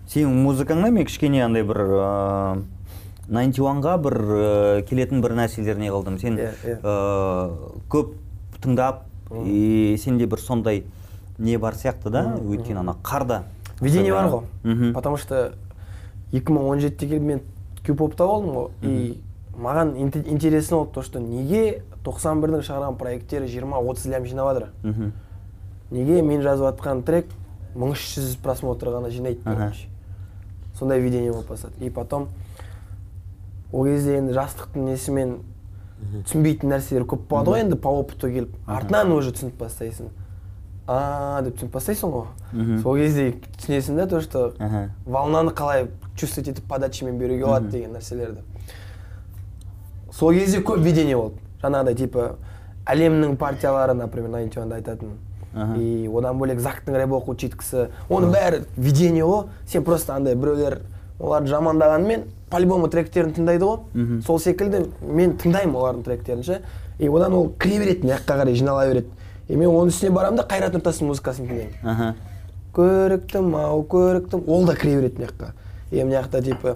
[0.05, 2.63] Сенің музыкаңда мен кішкене андай бір ыыы
[3.27, 6.75] найнти уанға бір ыыы, келетін бір нәрселер не қылдым сен Иә, иә.
[6.85, 8.11] ыыы, көп
[8.61, 9.07] тыңдап
[9.49, 10.83] и сенде бір сондай
[11.37, 13.43] не бар сияқты да өйткені ана қарда
[13.81, 14.93] видение бар ғой.
[14.93, 15.53] Потому что
[16.31, 17.41] 2017-те келіп мен
[17.85, 18.69] кюпопта болдым ғой.
[18.81, 19.21] И
[19.57, 24.69] маған инте- интересно болды то что неге 91-дің шығарған проекттері 20-30 лям жинап жатыр?
[25.91, 27.27] Неге мен жазып жатқан трек
[27.75, 29.87] 1300 просмотр ғана жинайды короче.
[30.79, 31.73] Сондай видение болып бастады.
[31.79, 32.27] И потом
[33.71, 35.37] ол кезде енді жастықтың несімен
[36.25, 38.55] түсінбейтін нәрселер көп болады ғой енді по опыту келіп.
[38.67, 40.09] Артынан уже түсініп бастайсың.
[40.87, 42.25] А деп түсініп бастайсың ғой.
[42.81, 44.53] Сол кезде түсінесің да то что
[45.05, 48.43] волнаны қалай чувствовать етіп подачамен беруге болады деген нәрселерді.
[50.13, 51.39] Сол кезде көп видение болды.
[51.63, 52.35] Жаңағыдай типа
[52.85, 55.17] әлемнің партиялары например уанда айтатын.
[55.77, 60.81] И одан бөлек зактың рэп оқуды жеткісі оның бәрі видение ғой сен просто андай біреулер
[61.17, 63.79] оларды жамандағанмен по-любому тректерін тыңдайды ғой.
[64.21, 66.61] Сол секілді мен тыңдаймын олардың тректерін ше.
[66.99, 69.07] И одан ол кіре береді мына жаққа қарай жинала береді.
[69.47, 71.77] И мен оның үстіне барамын да қайрат нұртастың музыкасын тыңдаймын.
[71.83, 72.15] Аха.
[72.75, 74.43] Көріктім ау көріктім.
[74.47, 75.51] Ол да кіре береді мына жаққа
[75.91, 76.75] и мына жақта типа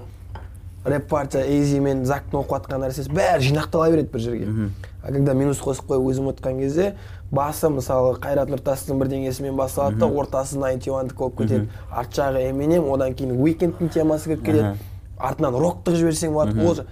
[0.86, 4.70] рэп партия эйзи мен зактың оқып жатқан нәрсесі бәрі жинақтала береді бір жерге.
[5.04, 6.94] А когда минус қосып қойып өзім отқан кезде
[7.32, 11.70] басы мысалы қайрат нұртастың бірдеңесімен басталады да ортасы найнти уандікі болып кетеді.
[11.92, 14.74] Арт жағы эминем одан кейін уикендтің темасы кіріп келеді
[15.18, 16.64] артынан роктық жіберсең болады.
[16.64, 16.86] Ол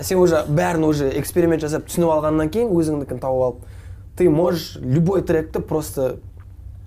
[0.00, 3.56] сен уже бәрін уже эксперимент жасап түсініп алғаннан кейін өзіңдікін тауып алып
[4.16, 6.16] ты можешь любой тректі просто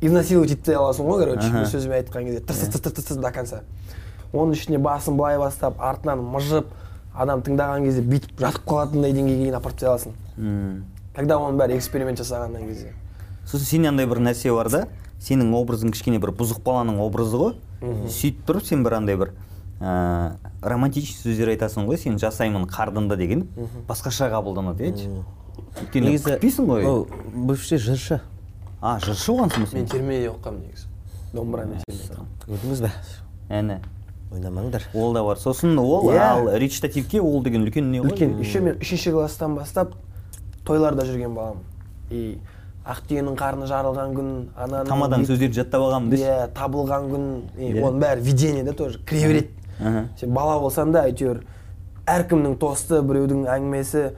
[0.02, 3.64] изнасиловать ете аласың ғой короче бір сөзбен айтқан кезде тырс тырс тырс тырс до конца.
[4.34, 6.68] Оның ішіне басын былай бастап артынан мыжып
[7.16, 10.84] адам тыңдаған кезде бүйтіп жатып қалатындай деңгейге дейін апарып тастай аласың
[11.16, 12.92] когда оның бәрі эксперимент жасағаннан кезде
[13.46, 14.88] сосын сенде андай бір нәрсе бар да?
[15.22, 17.54] Сенің образың кішкене бір бұзық баланың образы ғой.
[18.12, 19.32] Сөйтіп тұрып сен бір андай бір
[19.80, 21.98] ыыы романтичный сөздер айтасың ғой.
[21.98, 23.48] Сен жасаймын қардымда деген.
[23.88, 25.24] Басқаша қабылданады иә
[25.82, 26.86] өйткені күтпейсің ғой.
[26.86, 28.22] ол бывший жыршы.
[28.82, 30.88] А жыршы болғансың ба мен термеде оқығанмын негізі.
[31.34, 31.82] Домбырамен
[32.46, 32.92] көрдіңіз бе?
[33.50, 33.80] Әне.
[34.32, 34.84] Ойнамаңдар.
[34.94, 35.38] Ол да бар.
[35.38, 36.20] Сосын ол Иә.
[36.20, 38.12] ал речитативке ол деген үлкен не ғой?
[38.12, 38.40] Үлкен.
[38.40, 39.94] Еще мен үшінші класстан бастап
[40.66, 41.64] тойларда жүрген баламын.
[42.12, 42.38] И
[42.86, 46.24] ақтүйенің қарны жарылған күн ананың тамаданың сөздерін жаттап алғанмын деші.
[46.24, 47.26] Иә табылған күн.
[47.58, 47.82] И Иә.
[47.82, 49.50] оның бәрі видение да тоже кіре береді
[50.20, 51.42] сен бала болсаң да әйтеуір
[52.08, 54.12] әркімнің тосты біреудің әңгімесі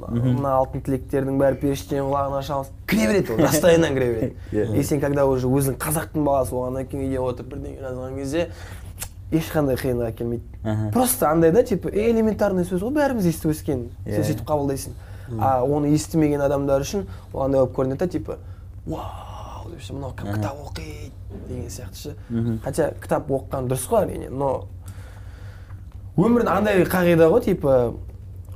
[0.00, 2.68] мына алтын тілектердің бәрі періштенің құлағына шалыс.
[2.86, 4.36] Кіре береді ол жастайынан кіре береді.
[4.52, 4.78] Иә.
[4.78, 8.48] и сен когда уже өзің қазақтың баласы болғаннан кейін үйде отырып бірдеңе жазған кезде
[9.32, 10.90] ешқандай қиындық әкелмейді Аха.
[10.92, 14.14] просто андай да типа «Э, элементарный сөз ғой бәріміз естіп өскен Иә.
[14.22, 14.92] сен сөйтіп қабылдайсың.
[15.40, 18.36] А оны естімеген адамдар үшін ол андай болып көрінеді да типа
[18.86, 21.10] вау деп ше мынау кім кітап оқиды
[21.48, 22.14] деген сияқты ше.
[22.62, 24.68] Хотя кітап оқыған дұрыс қой әрине но
[26.16, 27.72] өмірде андай қағида ғой типа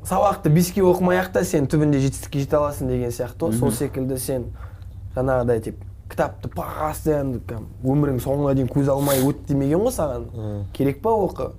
[0.04, 3.58] сабақты беске оқымай ақ та сен түбінде жетістікке жете аласың деген сияқты ғой.
[3.58, 4.46] Сол секілді сен
[5.16, 7.40] жаңағыдай тип кітапты постоянно
[7.84, 10.24] өмірің соңына дейін көз алмай өт демеген ғой саған.
[10.74, 11.52] Керек па оқы?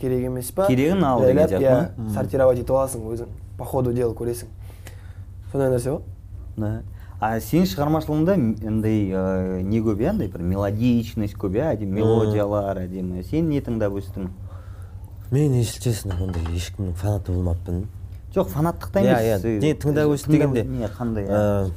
[0.00, 0.66] Керек емес па?
[0.66, 3.28] Керегін ал деген сияқты иә, сортировать етіп аласың өзің.
[3.58, 4.50] По ходу дела көресің.
[5.52, 6.02] Сондай нәрсе ғой.
[6.56, 6.82] Да.
[7.22, 8.34] А сенің шығармашылығыңда
[8.66, 10.10] андай ә, не көп иә?
[10.10, 11.76] андай бір мелодичность көп иә?
[11.76, 13.22] Әдемі мелодиялар әдемі.
[13.22, 14.32] Сен не тыңдап өстің?
[15.32, 17.86] Мен честно ондай ешкімнің фанаты болмаппын.
[18.34, 19.44] Жоқ фанаттықта Иә, емес.
[19.44, 20.64] Иә, э, не тыңдап өс дегенде,
[20.96, 21.70] қандай ә,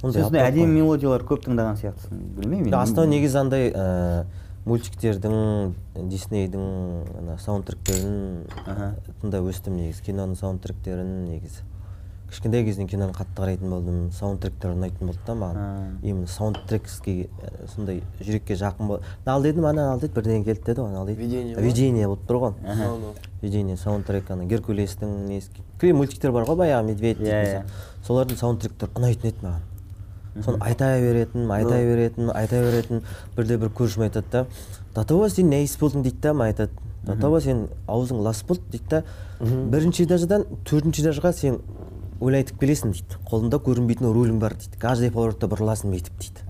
[0.00, 4.26] сондай аппақ әдемі мелодиялар көп тыңдаған сияқтысың білмеймін Жоқ, астана негізі андай ә,
[4.64, 5.74] мультиктердің
[6.10, 8.46] диснейдің ана саундтректерін
[9.22, 11.66] тыңдап өстім негізі киноның саундтректерін негізі.
[12.34, 15.98] Кішкентай кезден киноны қатты қарайтын болдым саундтректер ұнайтын болды да маған.
[16.02, 20.80] Именно саундтрекский ә, сондай жүрекке жақын бол ал дедім ана ал деді бірдеңе келді деді
[20.82, 21.54] ғой ал дейді.
[21.62, 23.14] Видение болып тұр ғой.
[23.42, 27.62] Видение саундтрек ана геркулестің несі кіре мультиктер бар ғой баяғы медведь Иә, дейтін иә.
[27.62, 28.08] сияқты.
[28.08, 29.70] солардың саундтректері ұнайтын еді маған.
[30.42, 33.02] Соны айта беретін айта беретін айта беретін
[33.36, 34.46] бірде бір көршім айтады да
[34.96, 36.70] датоба сен не иіс болдың дейді да маған айтады.
[37.04, 39.02] Датоба сен аузың лас болды дейді да.
[39.40, 41.60] Бірінші этаждан төртінші этажға сен
[42.20, 43.20] өлең айтып келесің дейді.
[43.30, 44.78] Қолыңда көрінбейтін рулің бар дейді.
[44.82, 46.44] Каждый поворотта бір ласың бүйтіп дейді.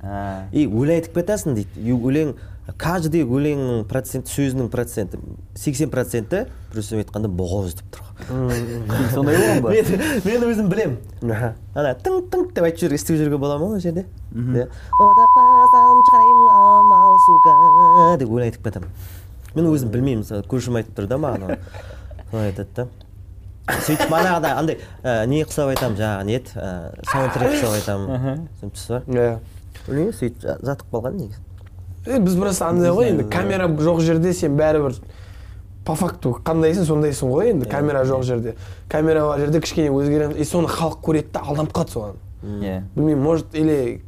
[0.52, 1.80] И өлең айтып кетесің дейді.
[1.80, 2.34] И өлең
[2.80, 5.18] каждый өлеңнің проценті сөзінің проценті
[5.54, 8.06] сексен проценті плюсом айтқанда боғауыз деп тұр.
[8.30, 9.74] Ғой сондай болған ба?
[9.74, 9.84] Мен,
[10.24, 10.96] мен өзім білемін.
[11.76, 14.06] Ана тың тың деп айтып жүр естіп жүруге бола ма ол жерде?
[14.32, 14.64] Иә.
[14.96, 17.54] Одақпасам шығарайын амал сука
[18.22, 18.96] деп өлең айтып кетемін.
[19.54, 21.58] Мен өзім білмеймін мысалы көршім айтып тұр да маған
[22.30, 22.88] солай айтады да.
[23.64, 26.70] Сөйтіп манағыда андай ә, не құсап айтамын жаңағы не еді ә,
[27.08, 29.18] саундтрек құсап айтамын түсініп ба?
[29.18, 29.38] Иә.
[29.86, 31.40] Білмеймін сөйтіп жа- жатып қалған негізі.
[32.06, 34.98] Е, біз просто андай ғой енді камера жоқ жерде сен бәрібір
[35.84, 38.54] по факту қандайсың сондайсың ғой енді камера жоқ жерде.
[38.88, 42.20] Камера бар жерде кішкене өзгереміз и соны халық көреді да алданып қалады соған.
[42.44, 42.82] Иә.
[42.94, 44.02] Білмеймін может или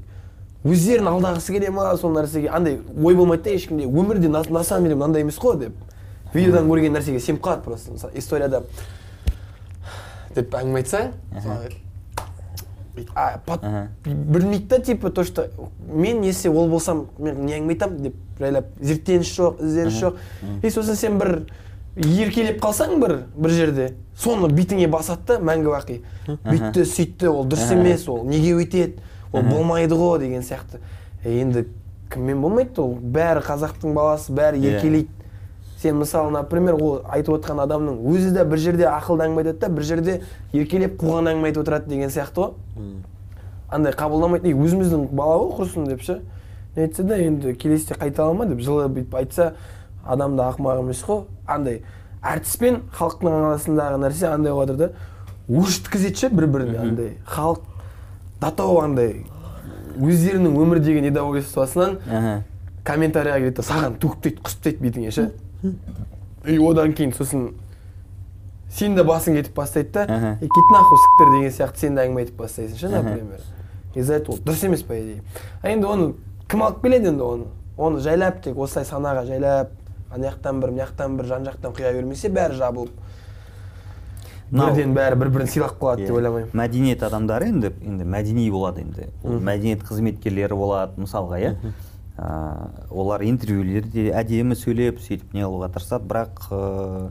[0.65, 3.87] өздерін алдағысы келе ма сол нәрсеге андай ой болмайды да ешкімде.
[3.87, 5.75] Өмірде на, на самом деле мынандай емес қой деп.
[6.35, 8.63] Видеодан көрген нәрсеге сеніп қалады просто мысалы историяда.
[10.37, 11.13] Деп әңгіме айтсаң
[14.05, 15.49] білмейді да типа то что
[15.89, 20.15] мен если ол болсам мен не әңгіме айтамын деп жайлап зерттеніс жоқ ізденіс жоқ
[20.63, 21.33] и сосын сен бір
[21.97, 25.99] еркелеп қалсаң бір бір жерде соны бетіңе басады да мәңгі бақи
[26.45, 29.01] бүйтті сөйтті ол дұрыс емес ол неге өйтеді
[29.33, 30.81] ол болмайды ғой деген сияқты
[31.25, 31.67] енді
[32.13, 35.09] кіммен болмайды ол бәрі қазақтың баласы бәрі еркелейді
[35.83, 39.69] сен мысалы например ол айтып отқан адамның өзі де бір жерде ақылды әңгіме айтады да
[39.69, 40.21] бір жерде
[40.53, 42.55] еркелеп қуған әңгіме айтып отырады деген сияқты ғой.
[43.69, 44.49] Андай қабылдамайды.
[44.49, 46.21] И өзіміздің бала ғой құрсын деп ше.
[46.77, 49.55] Не айтса да енді келесіде қайтала ма деп жылы бүйтіп айтса
[50.05, 51.25] адам да ақымақ емес қой.
[51.47, 51.83] Андай
[52.23, 57.61] әртіс пен халықтың арасындағы нәрсе андай болып жатыр да өршіткізеді ше бір біріне андай халық
[58.41, 59.25] датау андай
[59.97, 62.33] өздерінің өмірдегі недовольствосынан Аха.
[62.85, 65.31] комментарийға келеді да саған төктейді құсып бетіңе ше.
[66.47, 67.55] И одан кейін сосын
[68.71, 70.37] сен де басың кетіп бастайды да.
[70.41, 73.41] И кет нахуй сіктір деген сияқты сен де әңгіме айтып бастайсың ше например.
[73.95, 75.23] Из-за этого ол дұрыс емес по идее.
[75.63, 76.15] А енді оны
[76.49, 77.47] кім алып келеді енді оны?
[77.77, 79.71] Оны жайлап тек осылай санаға жайлап
[80.13, 82.91] ана жақтан бір мына жақтан бір жан жақтан құя бермесе бәрі жабылып.
[84.51, 86.53] Бірден бәрі бір бірін сыйлап қалады деп ойламаймын.
[86.55, 89.09] мәдениет адамдары енді енді мәдени болады енді.
[89.25, 91.55] Ол мәдениет қызметкерлері болады мысалға иә?
[92.19, 96.07] А, олар интервьюлерде әдемі сөйлеп сөйтіп не қылуға тырысады.
[96.09, 97.11] Бірақ ыыы,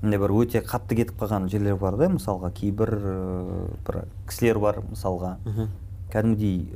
[0.00, 4.00] андай бір өте қатты кетіп қалған жерлер бар да мысалға кейбір ыыы, бір
[4.30, 5.36] кісілер бар мысалға.
[6.12, 6.72] Кәдімгідей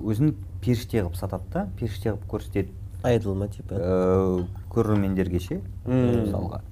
[0.00, 2.72] өзін періште қылып сатады да періште қылып көрсетеді.
[3.02, 3.76] Айдол ма типа?
[4.72, 6.62] Көрермендерге ше мысалға.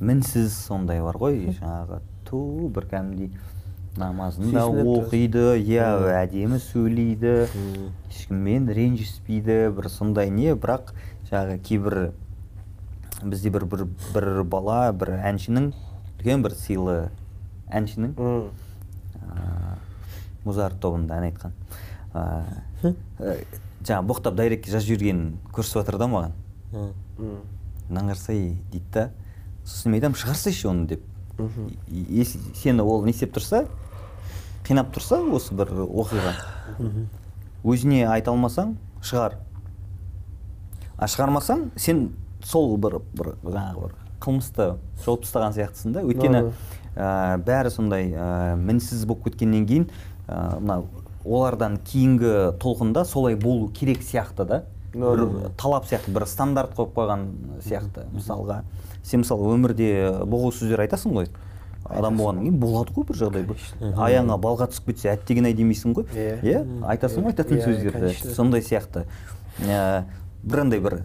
[0.00, 3.36] Мінсіз сондай бар ғой жаңағы ту бір кәдімгідей
[3.96, 5.84] намазын да оқиды иә
[6.22, 7.48] әдемі сөйлейді.
[8.12, 10.92] Ешкіммен ренжіспейді бір сондай не бірақ
[11.30, 11.96] жаңағы кейбір
[13.22, 15.70] бізде бір бір бір бала бір әншінің
[16.18, 16.96] үлкен бір сыйлы
[17.72, 18.50] әншінің М.
[19.22, 19.76] ыыы,
[20.44, 21.52] музарт тобында ән айтқан.
[22.12, 23.36] Ыыы, ә,
[23.86, 26.34] жаңағы боқтап дайректке жазып жібергенін көрсетіп жатыр да маған.
[26.72, 26.92] М.
[27.18, 27.38] М.
[27.88, 29.10] мынаны қарасай дейді да
[29.64, 31.02] сосын мен айтамын шығарсайшы оны деп.
[31.88, 33.64] Если сені ол не істеп тұрса
[34.66, 36.34] қинап тұрса осы бір оқиға.
[37.64, 39.38] Өзіне айта алмасаң шығар.
[40.98, 42.08] А шығармасаң сен
[42.44, 44.68] сол бір бір жаңағы бір қылмысты
[45.04, 46.02] жауып тастаған сияқтысың да.
[46.06, 46.42] Өйткені
[46.94, 49.88] ә, бәрі сондай ә, мінсіз болып кеткеннен кейін
[50.28, 50.82] ә, мына
[51.24, 54.62] олардан кейінгі толқында солай болу керек сияқты да.
[54.92, 57.26] Бір талап сияқты бір стандарт қойып қойған
[57.64, 58.62] сияқты мысалға.
[59.02, 59.88] Сен мысалы өмірде
[60.26, 61.30] боғау сөздер айтасың ғой.
[61.88, 63.64] Адам болғаннан кейін болады ғой бір жағдай бір.
[63.96, 66.06] Аяғыңа балға түсіп кетсе әттеген ай демейсің ғой.
[66.14, 66.36] Иә.
[66.42, 66.62] иә?
[66.94, 68.34] Айтасың ғой айтатын Иә, сөздерді.
[68.34, 69.04] сондай сияқты.
[69.66, 70.04] Ә,
[70.42, 71.00] бір андай бір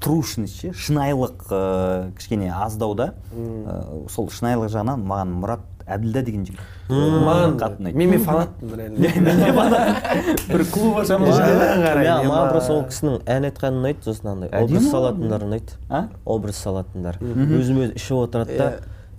[0.00, 3.14] трушность ше шынайылық ә, кішкене аздау да.
[3.34, 6.60] Ә, сол шынайылық жағынан маған мұрат әбділда деген жігіт.
[6.90, 7.96] Маған қатты ұнайды.
[7.96, 8.68] мен мен фанатпын
[10.50, 14.50] бір клуб маған ма- просто ол кісінің ән айтқаны ұнайды сосын андай.
[14.50, 14.90] Образ ғой.
[14.90, 15.76] салатындар ұнайды.
[15.88, 16.08] А?
[16.24, 17.18] Образ салатындар.
[17.22, 18.68] Өзімен өзі ішіп отырады да.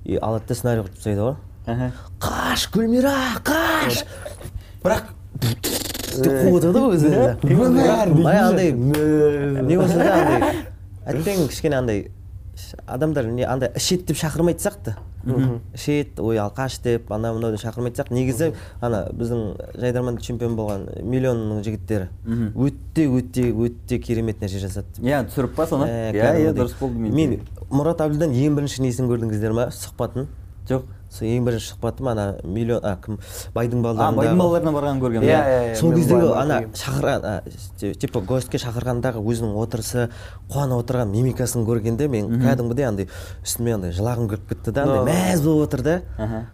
[0.07, 1.35] И алады да сценарий қылып тастайды ғой
[2.23, 3.13] қаш гүлмира
[3.45, 4.05] қаш
[4.85, 5.09] бірақ
[5.43, 7.09] деп қуып отырады ғой өзі
[8.39, 10.39] андай не болса да андай
[11.11, 12.05] әттең кішкене андай
[12.85, 14.95] адамдар не андай ішеді деп шақырмайтын сияқты.
[15.75, 18.15] Ішеді ой алқаш деп анау мынау деп шақырмайтын сияқты.
[18.15, 18.51] Негізі
[18.81, 19.41] ана біздің
[19.81, 22.07] жайдарманда чемпион болған миллионның жігіттері
[22.55, 25.89] өте өте өте керемет нәрсе жасады иә түсіріп па соны?
[26.15, 27.39] Иә иә дұрыс болды мен
[27.69, 30.29] мұрат әбділдан ең бірінші несін көрдіңіздер ма сұхбатын.
[30.67, 30.87] Жоқ.
[31.17, 33.17] Сол ең бірінші сұхбатым ана миллион а кім?
[33.55, 35.27] Байдың а балдарында байдың балаларына барған көргенмін.
[35.27, 35.75] Иә, иә, иә.
[35.79, 40.07] сол мен кездегі бармай ана шақырған типа гостьке шақырғандағы өзінің отырысы
[40.51, 43.09] қуанып отырған мимикасын көргенде мен кәдімгідей андай
[43.43, 45.11] үстіме андай жылағым келіп кетті да андай Да.
[45.11, 46.01] мәз болып отыр да.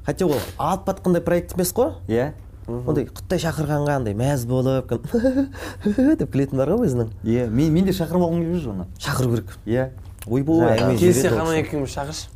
[0.05, 1.93] Хотя ол алып батқандай проект емес қой.
[2.07, 2.31] Иә.
[2.67, 4.87] Ондай құттай шақырғанға андай мәз болып
[6.19, 7.09] деп күлетін бар ғой өзінің.
[7.23, 8.85] Иә мен мен де шақырып алғым келіп жүр оны.
[8.99, 9.57] Шақыру керек.
[9.65, 9.89] Иә.
[10.27, 11.59] Ойбой келсе кісі.
[11.59, 12.29] екеуміз шақыршы.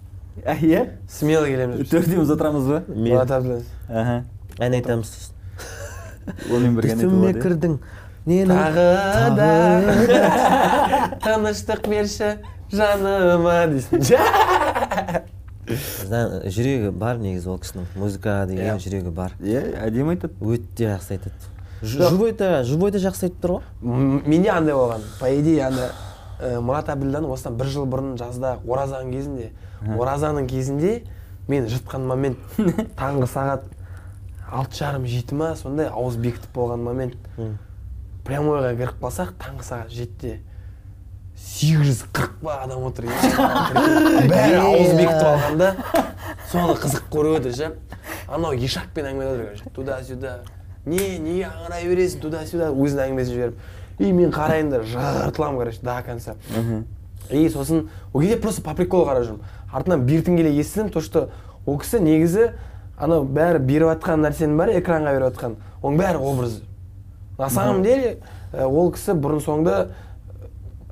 [0.46, 3.18] Иә смело келеміз деп төртеуміз отырамыз ба Мен-
[4.58, 5.34] ән айтамыз сосын
[6.52, 7.80] онымен бірге түсіме кірдің
[8.28, 8.88] нені тағы
[9.38, 9.50] да
[11.24, 12.36] тыныштық берші
[12.72, 14.04] жаныма дейсің
[15.68, 19.34] жүрегі бар негізі ол кісінің музыка деген жүрегі бар.
[19.44, 21.36] Иә әдемі айтады өте жақсы айтады.
[21.82, 22.64] Живой да.
[22.64, 23.64] живой да жақсы айтып тұр ғой.
[24.26, 25.92] Менде андай болған по идее анда
[26.40, 29.52] ә, мұрат әбділданы осыдан бір жыл бұрын жазда оразаның кезінде
[29.86, 31.04] оразаның кезінде
[31.48, 32.38] мен жыртқан момент
[33.00, 33.70] таңғы сағат
[34.52, 37.16] алты жарым жеті ма сондай ауыз бекітіп болған момент.
[38.28, 40.40] Прямойға кіріп қалсақ таңғы сағат жетіде
[41.38, 43.08] сегіз жүз қырық па адам отыр
[44.32, 45.74] бәрі ауыз бекітіп алған да
[46.52, 47.72] соны қызық көріп отыр ше.
[48.28, 50.40] Анау ешақпен әңгімелеп жатыр туда сюда
[50.88, 52.22] не неге аңырай бересің?
[52.24, 53.66] Туда сюда өзінің әңгімесін жіберіп.
[54.00, 56.36] И мен қараймын да жыртыламын короче до конца.
[57.30, 59.44] И сосын ол кезде просто по приколу қарап жүрмін.
[59.72, 61.30] Артынан бертін келе естідім то что
[61.66, 62.52] ол кісі негізі
[62.98, 66.62] анау бәрі беріп жатқан нәрсенің бәрі экранға беріп жатқан оның бәрі образ.
[67.38, 68.20] На самом деле
[68.54, 69.90] ә, ол кісі бұрын соңды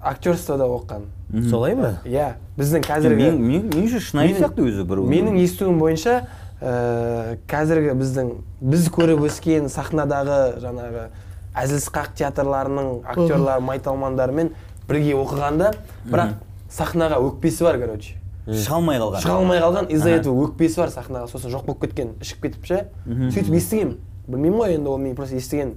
[0.01, 1.07] актерствода оқыған.
[1.49, 1.95] Солай ма?
[2.05, 6.27] Иә біздің қазіргі мен мен меніңше шынайы сияқты өзі бір менің естуім бойынша
[6.61, 8.29] ә, қазіргі біздің
[8.61, 11.07] біз көріп өскен сахнадағы жаңағы
[11.55, 14.53] әзіл-сықақ театрларының актерлары майталмандарымен
[14.89, 15.71] бірге оқығанда
[16.05, 16.35] бірақ
[16.71, 18.17] сахнаға өкпесі бар короче.
[18.45, 19.23] Шыға алмай қалған.
[19.23, 21.29] Шыға алмай қалған из-за этого өкпесі бар сахнаға.
[21.31, 22.81] Сосын жоқ болып кеткен ішіп кетіп ше.
[23.07, 23.95] Сөйтіп естігемін
[24.27, 25.73] білмеймін ғой енді ол мен просто естіген.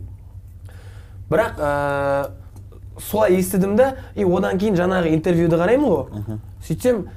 [1.31, 2.31] Бірақ ә,
[3.01, 6.39] солай естідім да и одан кейін жаңағы интервьюді қараймын ғой.
[6.67, 7.09] Сөйтсем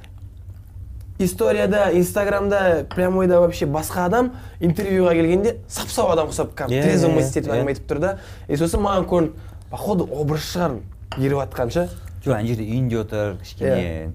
[1.18, 7.46] историяда инстаграмда прямойда вообще басқа адам интервьюға келгенде сап сау адам ұқсап кәдімгі трезвый етіп
[7.46, 7.52] иә.
[7.56, 8.18] әңгіме айтып тұр да.
[8.48, 9.32] И сосын маған көрінді
[9.70, 10.80] походу образ шығар
[11.18, 11.88] еріп жатқан ше
[12.24, 14.12] жоқ ана жерде үйінде отыр кішкене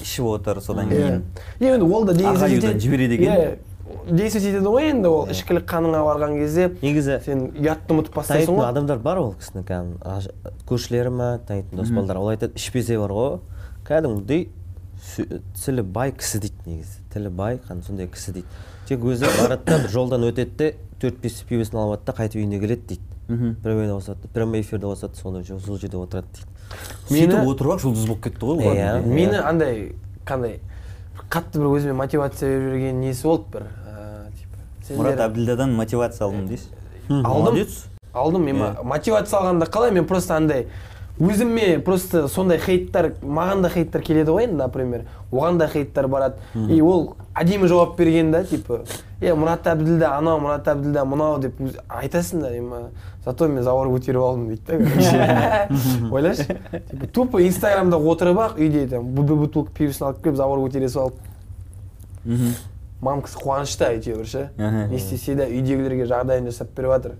[0.00, 1.22] ішіп отыр содан кейін
[1.60, 3.32] иә енді ол да жібереді екен.
[3.32, 3.56] иә
[4.08, 8.68] действовать етеді ғой енді ол ішкілік қаныңа барған кезде негізі сен ұятты ұмытып бастайсың ғой
[8.70, 13.38] адамдар бар ол кісінің кәдімгі көршілері ма танитын дос балдар ол айтады ішпесе бар ғой
[13.88, 14.48] кәдімгідей
[15.64, 18.46] тілі бай кісі дейді негізі тілі бай сондай кісі дейді
[18.88, 20.70] тек өзі барады да бір жолдан өтеді де
[21.00, 25.16] төрт бес пивосын алып алады да қайтып үйіне келеді дейді прямойда қосады прямой эфирде қосады
[25.16, 26.46] сонда сол жерде отырады дейді.
[27.08, 29.06] Сөйтіп Мені- отырып ақ жұлдыз болып кетті ғой олар Иә.
[29.06, 29.92] мені андай
[30.26, 30.58] қандай
[31.30, 33.66] қатты бір өзіме мотивация беріп жүрген несі болды бір
[34.84, 36.68] типа мұрат әбділдадан мотивация алдым дейсіз?
[37.08, 37.66] алдым.
[38.14, 38.44] Алдым.
[38.44, 38.82] Мен Иә.
[38.84, 39.90] мотивация алғанда қалай?
[39.92, 40.66] Мен просто андай
[41.20, 45.04] өзіме просто сондай хейттер маған да хейттер келеді ғой енді например.
[45.30, 46.36] Оған да хейттер барады.
[46.54, 48.80] И ол әдемі жауап берген да типа
[49.20, 51.54] е мұрат әбділда анау мұрат әбділда мынау деп
[51.88, 52.80] айтасың да ема
[53.24, 55.68] зато мен завар көтеріп алдым дейді да.
[55.70, 56.46] Короче ойлашы?
[56.90, 61.14] Типа тупо инстаграмда отырып ақ үйде там бу- бутылка пивосын алып келіп завар көтере салып.
[62.24, 62.54] Мхм.
[63.04, 64.48] Мамкасы қуанышта әйтеуір ше.
[64.58, 67.16] Не істесе де үйдегілерге жағдайын жасап беріп жатыр.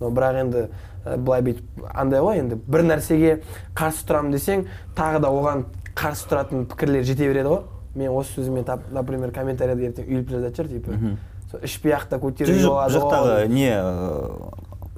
[0.00, 0.64] Но бірақ енді
[1.04, 2.56] былай бүйтіп андай ғой енді.
[2.66, 3.36] Бір нәрсеге
[3.74, 5.64] қарсы тұрамын десең тағы да оған
[5.98, 7.62] қарсы тұратын пікірлер жете береді ғой.
[7.94, 11.62] Мен осы сөзіме например комментарийда ертең үйіліп жазады шығар типа.
[11.66, 13.68] Ішпей ақ та көтеруге болады жақтағы не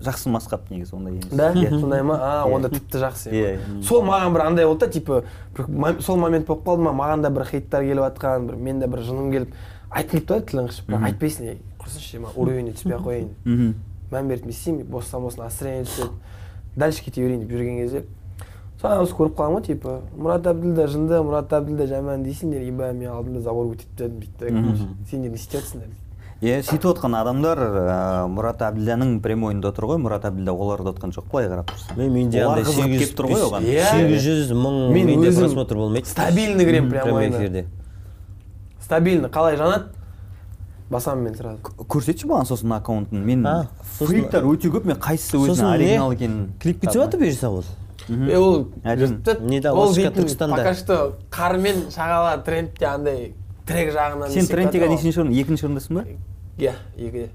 [0.05, 1.30] жақсы масқап негізі ондай емес.
[1.32, 1.52] Да?
[1.55, 1.70] Иә.
[1.80, 2.18] сондай ма?
[2.20, 2.55] А Иә.
[2.55, 3.82] онда тіпті жақсы Иә, ема.
[3.82, 5.22] сол маған бір андай болды да типа
[5.57, 6.92] бір сол момент болып қалды ма?
[6.92, 9.55] Маған да бір хейттар келіп жатқан бір мен де бір жыным келіп
[9.90, 10.94] айтқым келіп тұрады тілің қышып.
[11.09, 13.74] Айтпайсың ма уровеніне түспей ақ қояйын.
[14.12, 16.11] Мән беріп не істеймін бостан бос настроение түседі
[16.76, 18.05] дальше кете берейін деп жүрген кезде
[18.80, 23.11] содан осы көріп қаламын ғой типа мұрат әбділда жынды мұрат әбділда жаман дейсіңдер ибә мен
[23.14, 24.88] алдымда забор көтеріп тастадым дейді да короче.
[25.11, 26.02] сендер не істеп жатсыңдар дейді
[26.44, 30.00] иә сөйтіп отқан адамдар ыыы, мұрат әбділданың прямойында отыр ғой.
[30.02, 31.96] Мұрат әбділда оларды отқан жоқ былай қарап тұрсаң.
[31.96, 33.68] Мен менде олар андай сегіз келіп тұр ғой оған.
[33.70, 33.86] Иә.
[33.94, 36.11] сегіз жүз мың Мен менде өзім просмотр болмайды.
[36.11, 37.64] стабильный кіремін прямо прямой эфирде.
[38.82, 39.94] Стабильно қалай жанады?
[40.95, 41.59] Басамын мен сразу.
[41.90, 43.24] Көрсетші маған сосын аккаунтын?
[43.26, 43.45] Мен
[43.99, 47.64] фриктар өте көп мен қайсысы өзінің оригинал екенін клип бітіп жатыр бұйырса ол
[48.36, 48.68] ол
[49.74, 50.57] ол Түркістанда.
[50.57, 53.34] пока что қар мен шағала трендте андай
[53.66, 56.05] трек жағынан сен трендтеге нешінші орын екінші орындасың ба?
[56.59, 57.30] иә екіде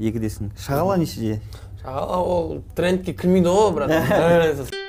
[0.00, 1.40] екідесің шағала нешеде?
[1.82, 4.72] Шағала ол трендке кірмейді ғой бірақ.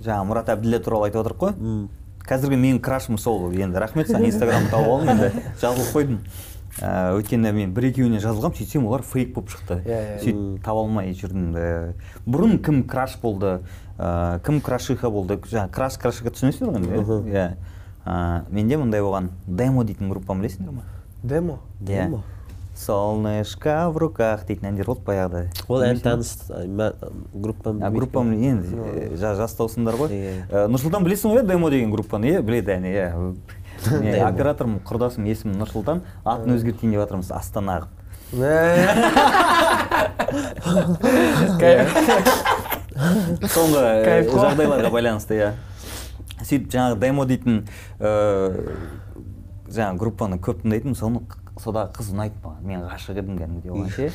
[0.00, 1.52] Жаңа мұрат әбділда туралы айтып отырық қой.
[2.28, 5.44] Қазіргі менің крашым сол енді рахмет саған инстаграмды тауып алдым енді.
[5.62, 6.18] Жазылып қойдым.
[6.80, 9.80] Ыыы өйткені мен бір екеуіне жазылғанмын сөйтсем олар фейк болып шықты.
[9.82, 10.18] Иә, иә.
[10.22, 11.48] сөйтіп таба алмай жүрдім.
[11.58, 11.94] Ііі,
[12.30, 13.58] бұрын кім краш болды
[13.98, 15.40] ыыы кім крашиха болды?
[15.50, 17.18] Жаңа краш крашиха түсінесіздер ғой енді?
[17.34, 17.46] Иә.
[18.06, 19.32] Ыыы менде мындай болған.
[19.46, 20.86] Демо дейтін группаны білесіңдер ма?
[21.22, 21.58] Демо?
[21.80, 22.06] Иә.
[22.06, 22.22] Демо?
[22.80, 24.46] Солнышко в руках.
[24.48, 26.32] Дейтін әндер болды баяғыда ол ән таныс
[27.34, 30.08] группам группам енді э, жа- жастаусыңдар ғой.
[30.14, 30.34] Иә.
[30.48, 32.42] Э, нұрсұлтан білесің ғой иә демо деген группаны иә?
[32.42, 33.08] Біледі әне иә.
[34.30, 36.04] Операторым құрдасым есімі нұрсұлтан.
[36.24, 37.82] Атын өзгертейін деп жатырмыз астана
[41.60, 41.96] кайф
[43.50, 45.50] соңғы э, жағдайларға байланысты иә.
[46.40, 47.64] Сөйтіп жаңағы демо дейтін
[49.70, 50.96] жаңағы группаны көп тыңдайтынмын.
[50.98, 51.24] Соны
[51.60, 54.10] содағы қыз ұнайды маған мен ғашық едім кәдімгідей оған ше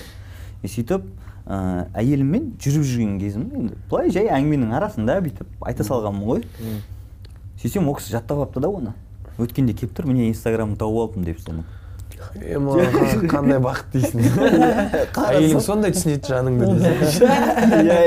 [0.64, 1.06] и сөйтіп
[1.46, 6.44] ыыы әйеліммен жүріп жүрген кезім енді былай жай әңгіменің арасында бүйтіп айта салғанмын ғой.
[7.62, 8.96] Сөйтсем ол кісі жаттап алыпты да оны.
[9.38, 11.64] Өткенде келіп тұр міне инстаграмын тауып алдым деп соны.
[12.36, 12.58] Е
[13.32, 14.20] қандай бақыт дейсің
[15.16, 16.64] әйелің сондай түсінеді жаныңды
[17.80, 18.00] иә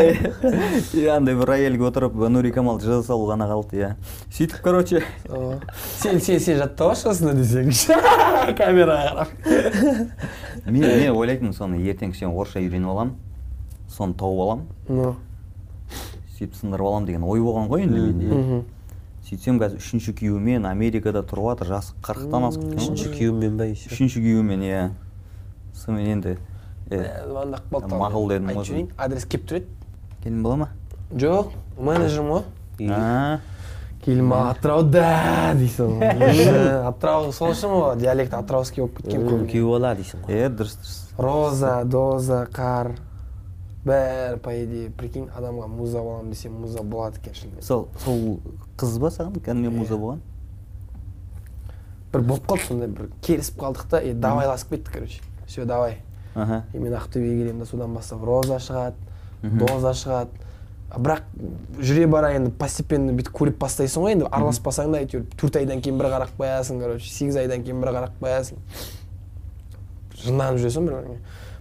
[0.92, 3.90] иә андай бір әйелге отырып нури камалды жаза салу ғана қалды иә
[4.34, 5.02] сөйтіп короче.
[6.02, 7.96] Сен сен сен жаттап алшы осыны десеңші
[8.58, 9.28] камераға қарап.
[10.66, 13.14] Мен мен ойлайтынмын соны ертең кішкене орысша үйреніп аламын
[13.96, 14.66] соны тауып аламын
[16.38, 18.26] сөйтіп сындырып аламын деген ой болған ғой енді менде.
[19.28, 23.66] Сөйтсем қазір үшінші күйеуімен америкада тұрып жатыр жасы қырықтан асып кеткен үшінші ғой күйеуіммен ба
[23.68, 23.90] еще?
[23.92, 24.84] Үшінші күйеуімен иә.
[25.76, 26.32] Сонымен енді
[26.88, 28.68] е, звондап қалды мақұл дедім айтып ғой.
[28.70, 28.88] жіберейін.
[28.96, 29.66] Адрес келіп тұр еді.
[30.24, 30.68] Келін бола ма?
[31.12, 32.42] Жоқ менеджерім ғой
[32.94, 33.40] А,
[34.04, 35.04] келін бала атырауда
[35.58, 35.98] дейсің.
[36.22, 36.52] Ғой
[36.88, 40.38] атырау сол үшін ғой диалект атырауский болып кеткен күйеу бала дейсің ғой.
[40.38, 40.96] Е дұрыс дұрыс.
[41.18, 42.92] Роза доза қар
[43.88, 48.40] бәрі по идее прикинь адамға муза боламын десем муза болады екен шынымен сол сол
[48.78, 49.40] қыз ба саған?
[49.40, 50.20] Кәдімгі муза болған?
[52.12, 55.20] Бір болып қалды сондай бір келісіп қалдық та и давайласып кеттік короче.
[55.46, 55.98] Все давай.
[56.34, 56.64] Аха.
[56.72, 58.96] И мен ақтөбеге келемін да содан бастап роза шығады
[59.42, 60.44] доза шығады.
[60.88, 61.26] Бірақ
[61.84, 65.98] жүре бара енді постепенно бүйтіп көріп бастайсың ғой енді араласпасаң да әйтеуір төрт айдан кейін
[66.00, 68.62] бір қарап қоясың короче сегіз айдан кейін бір қарап қоясың.
[70.22, 71.18] Жынданып жүресің бір біріңе.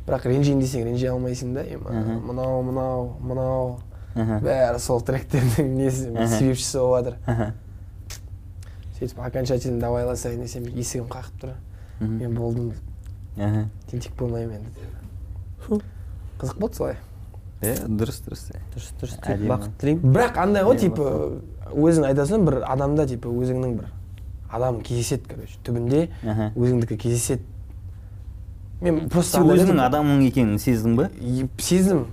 [0.08, 1.64] Бірақ ренжейін десең ренжи алмайсың да
[2.24, 3.80] мынау мынау мынау.
[4.18, 7.54] Бәрі сол тректердің несі себепшісі болып жатыр
[8.98, 11.52] сөйтіп окончательно давайласайын десем есігім қағып тұр.
[12.00, 12.72] Мен болдым.
[13.92, 15.84] Тентек болмаймын енді
[16.40, 16.98] қызық болды солай.
[17.62, 20.12] Е дұрыс дұрыс дұрыс дұрыс бақыт тілеймін.
[20.14, 21.04] Бірақ андай ғой Иә, типа
[21.74, 23.88] өзің айтасың бір адамда типа өзіңнің бір
[24.50, 26.04] адам кездеседі короче түбінде
[26.56, 27.44] өзіңдікі кездеседі.
[28.82, 31.10] Мен просто сен өзіңнің адамың екенін сездің ба
[31.58, 32.06] сездім.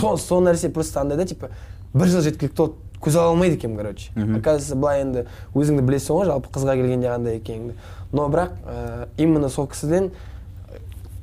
[0.00, 1.50] Сол сол нәрсе просто андай да типа
[1.94, 4.10] бір жыл жеткілікті болды көз ала алмайды екенмін короче.
[4.16, 7.76] Оказывается былай енді өзіңді білесің ғой жалпы қызға келгенде қандай екеніңді.
[8.12, 10.80] Но бірақ ә, именно сол кісіден э,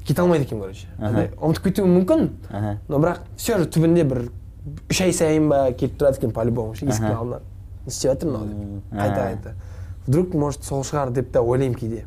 [0.08, 0.88] кете алмайды екенмін короче.
[1.36, 2.30] Ұмытып кетуім мүмкін
[2.88, 4.30] но бірақ все же түбінде бір
[4.90, 7.20] үш ай сайын ба келіп тұрады екен по любому ше есіктің Аха.
[7.20, 7.40] алдына
[7.86, 8.84] не істеп жатыр мынау деп.
[8.92, 9.54] Қайта қайта.
[10.08, 12.06] Вдруг может сол шығар деп та ойлаймын кейде.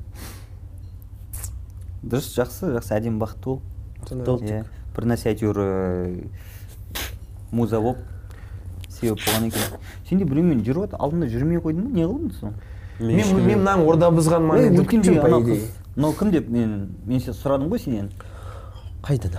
[2.09, 2.95] Дұрыс жақсы жақсы.
[2.97, 3.59] Әдемі бақытты
[4.25, 4.65] бол иә.
[4.97, 5.61] Бір нәрсе әйтеуір
[7.53, 8.03] муза болып
[8.89, 9.79] себеп болған екен.
[10.09, 11.93] Сен де біреумен жүріп жатыр алдында жүрмей қойдың ба?
[11.95, 12.53] Не қылдың соны?
[12.99, 14.49] Мен мен мынаның орда бұзған
[14.81, 15.69] өткенде анау қыз.
[15.95, 16.75] мынау кім деп мен
[17.07, 18.11] мен сен сұрадым ғой сенен?
[19.07, 19.39] Қайдан?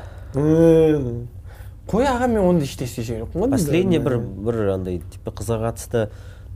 [1.90, 3.52] Қой аға мен ондай ештеңе істеген жоқпын ғой.
[3.52, 6.08] Последний бір бір андай типа қызға қатысты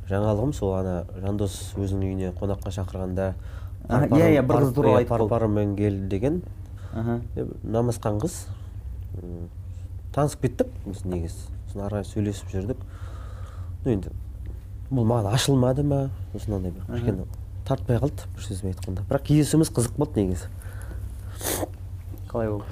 [0.08, 3.34] жаңалығым сол ана жандос өзінің үйіне қонаққа шақырғанда
[3.90, 5.30] иә, иә, бір қыз туралы иә, айтып пар қалды.
[5.30, 6.42] парымен кел деген.
[7.64, 8.48] Намысқан қыз
[10.14, 10.68] танысып кеттік.
[10.86, 12.84] Біз негізі сосын ары қарай сөйлесіп жүрдік.
[13.84, 14.14] Ну енді
[14.94, 17.26] бұл маған ашылмады ма сосын андай бір кішкене
[17.68, 19.06] тартпай қалды бір сөзбен айтқанда.
[19.10, 20.48] Бірақ кездесуіміз қызық болды негізі.
[22.30, 22.66] Қалай болды?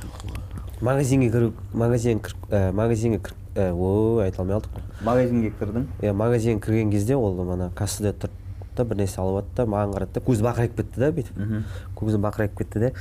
[0.81, 4.69] Магазинге кіру магазин кір, ә, магазинге кір, ә, ой айта алмай қалдық.
[4.73, 5.87] Қой магазинге кірдің?
[6.01, 8.33] Иә магазинге кірген кезде ол мана кассада тұрды
[8.81, 11.63] да бір нәрсе алып алды да маған қарады да көзі бақырайып кетті да бүйтіп мхм.
[11.95, 12.91] Көзі бақырайып кетті да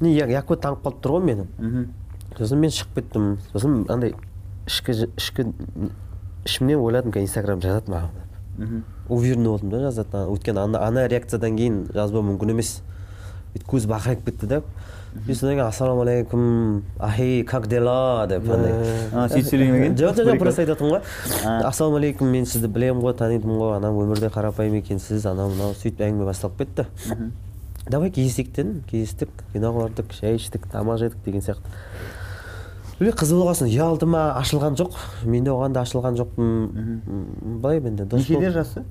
[0.00, 1.46] не якут танып қалып тұр ғой мені
[2.38, 3.26] сосын мен шығып кеттім.
[3.52, 4.14] Сосын андай
[4.66, 5.46] ішкі ішкі
[6.46, 8.10] ішімнен ойладым қазір инстаграм жазады маған
[8.58, 8.82] мхм.
[9.08, 12.80] Уверенный болдым да жазады өйткені ана, ана реакциядан кейін жазбау мүмкін емес.
[13.52, 14.62] Бүйтіп көзі бақырайып кетті да.
[15.12, 18.72] И содан кейін ассалаумағалейкум ахей как дела деп андай
[19.12, 21.00] а сөйтіп сөйлемеген жоқ жоқ жоқ просто айтып ғой
[21.68, 26.30] ассалаумағалейкум мен сізді білемін ғой танитынмын ғой анау өмірде қарапайым екенсіз анау мынау сөйтіп әңгіме
[26.30, 26.86] басталып кетті
[27.88, 31.76] давай кездесейік дедім кездестік киноға бардық шай іштік тамақ жедік деген сияқты
[33.02, 34.96] или қыз болған соң ұялды ма ашылған жоқ
[35.26, 38.84] мен де оған да ашылған жоқпын былай енді дос некеде жасы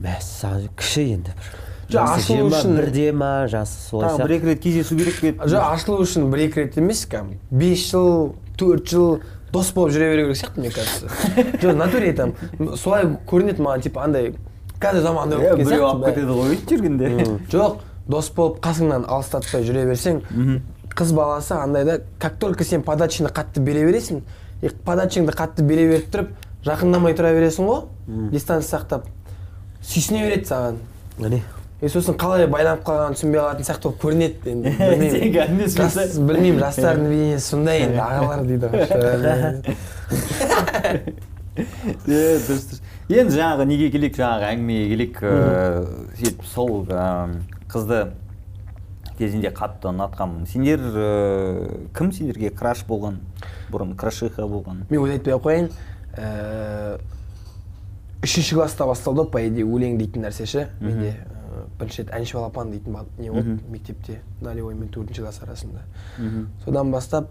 [0.00, 4.60] мәссаған кіші енді бір жоқ, ашылу үшін- бірде ма жасы солай тағы бір екі рет
[4.62, 5.38] кездесу керек пе еді?
[5.54, 9.20] жоқ ашылу үшін бір екі рет емес кәдімгі бес жыл төрт жыл
[9.52, 11.08] дос болып жүре беру керек сияқты мне кажется.
[11.62, 14.32] Жоқ натуре айтамын солай көрінеді маған типа андай
[14.80, 17.08] қазір заман болып кеткен біреу алып сияқты кетеді ғой өйтіп жүргенде.
[17.50, 20.22] Жоқ дос болып қасыңнан алыстатпай жүре берсең
[20.94, 24.22] қыз баласы андай да как только сен подачаны қатты бере бересің
[24.62, 26.30] и подачаңды қатты бере беріп тұрып
[26.66, 27.82] жақындамай тұра бересің ғой.
[28.30, 29.06] Дистанция сақтап.
[29.82, 30.76] Сүйсіне береді саған.
[31.18, 31.42] Міне
[31.80, 34.68] и сосын қалай байланып қалғанын түсінбей қалатын сияқты болып көрінеді енді.
[35.72, 36.06] Сондай.
[36.28, 38.82] білмеймін жастардың бейнесі сондай енді ағалар дейді ғой.
[41.60, 42.80] Иә дұрыс дұрыс.
[43.10, 44.14] Енді жаңағы неге келейік?
[44.20, 45.80] Жаңағы әңгімеге келейік ыыы,
[46.20, 46.86] сөйтіп сол
[47.72, 47.98] қызды
[49.18, 53.18] кезінде қатты ұнатқанмын сендер ыыы, кім сендерге краш болған?
[53.72, 54.84] Бұрын крашиха болған.
[54.92, 55.68] Мен өзі айтпай ақ қояйын.
[56.14, 57.18] Ііі
[58.24, 60.68] үшінші класста басталды ғой по идее өлең дейтін нәрсе ше.
[60.80, 61.16] Менде
[61.80, 65.82] бірінші рет әнші балапан дейтін не болды мектепте нолевой мен төртінші класс арасында.
[66.64, 67.30] Содан бастап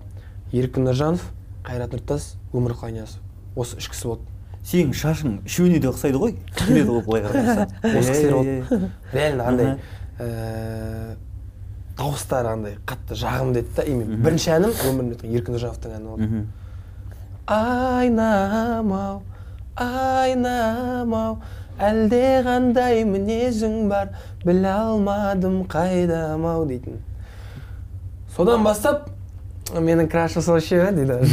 [0.52, 1.24] еркін нұржанов
[1.64, 3.22] қайрат нұртас өмір қайнасов.
[3.56, 4.28] Осы үш кісі болды.
[4.66, 6.36] Сенің шашың үшеуіне де ұқсайды ғой?
[6.58, 7.68] Келеді ғой былай қараса
[8.00, 8.92] осы кісілер болды.
[9.14, 9.76] Реально андай
[10.20, 11.18] ііі
[12.00, 14.20] дауыстары андай қатты жағымды еді да именно.
[14.24, 16.28] Бірінші әнім өмірімде өткен еркін нұржановтың әні болды.
[16.28, 16.48] Мхм
[17.50, 19.22] айнам ау
[19.76, 21.38] айнам ау
[21.80, 24.10] әлде қандай мінезің бар
[24.46, 27.00] біле алмадым қайдам ау дейтін.
[28.36, 29.10] Содан бастап
[29.74, 31.14] менің крашым сол ше дейді.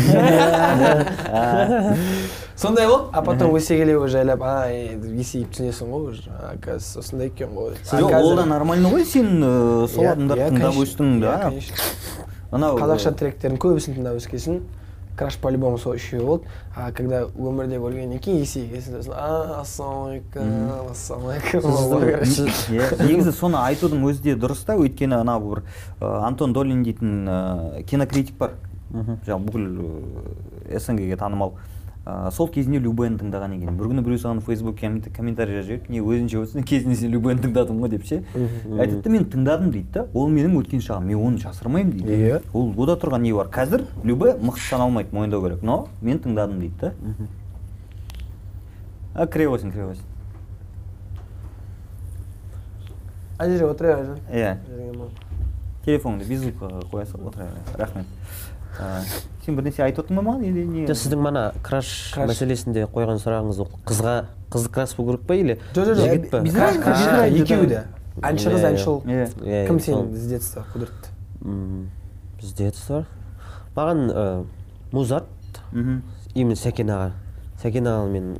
[2.56, 7.26] Сондай болды а потом өсе келе уже жайлап а есейіп түсінесің ғой уже оказывается осындай
[7.28, 7.74] екен ғой.
[7.90, 11.52] Жоқ ол да нормально ғой сен ыыы, сол адамдарды тыңдап өстің да?
[12.50, 14.62] Анау қазақша тректердің көбісін тыңдап өскенсің
[15.16, 16.44] краш по любому сол үшеуі болды
[16.74, 24.34] а когда өмірде көргеннен кейін есейген сосын а ассалаумағалейкум ассалаумағалейкум негізі соны айтудың өзі де
[24.36, 25.62] дұрыс та өйткені анау бір
[26.00, 28.50] антон долин дейтін ә, кинокритик бар
[28.92, 29.64] жаңағы бүкіл
[30.78, 31.52] снг ге танымал.
[32.06, 33.76] Ә, сол кезінде любен тыңдаған екен.
[33.76, 35.92] Бір күні біреу саған фейсбукке коммент- комментарий жазып жіберіпті.
[35.92, 38.22] Не өзінше болсын кезінде сен любен тыңдадың ғой деп ше?
[38.34, 40.06] Айтады да мен тыңдадым дейді да.
[40.14, 41.10] Ол менің өткен шағым.
[41.10, 42.16] Мен оны жасырмаймын дейді.
[42.16, 42.42] Иә.
[42.54, 43.50] ол ода тұрған не бар?
[43.50, 45.62] Қазір любе мықты саналмайды мойындау керек.
[45.62, 46.92] Но мен тыңдадым дейді да.
[49.14, 50.12] А кіре қойсын кіре қойсын.
[53.38, 54.56] Ана жерге отыра бер иә
[55.86, 58.06] телефоныңды беззвукқа қоя сал отыра бер рахмет.
[59.44, 60.86] Сен бірнәрсе айтып отырдың ба маған или не?
[60.88, 64.16] Жоқ сіздің мана краш мәселесінде қойған сұрағыңыз ол қызға
[64.52, 66.42] қыз краш болу керек па или жоқ жоқ жігіт па?
[67.26, 67.84] Екеуі де.
[68.22, 69.26] әнші қыз Иә, әнші ұл иә.
[69.68, 71.16] Кім иә, сенің с детства құдіретті
[72.40, 72.72] бізде
[73.74, 74.46] бар маған
[74.92, 75.26] музарт
[75.72, 76.02] мхм.
[76.34, 77.10] именно сәкен аға.
[77.62, 78.36] Сәкен ағаның мен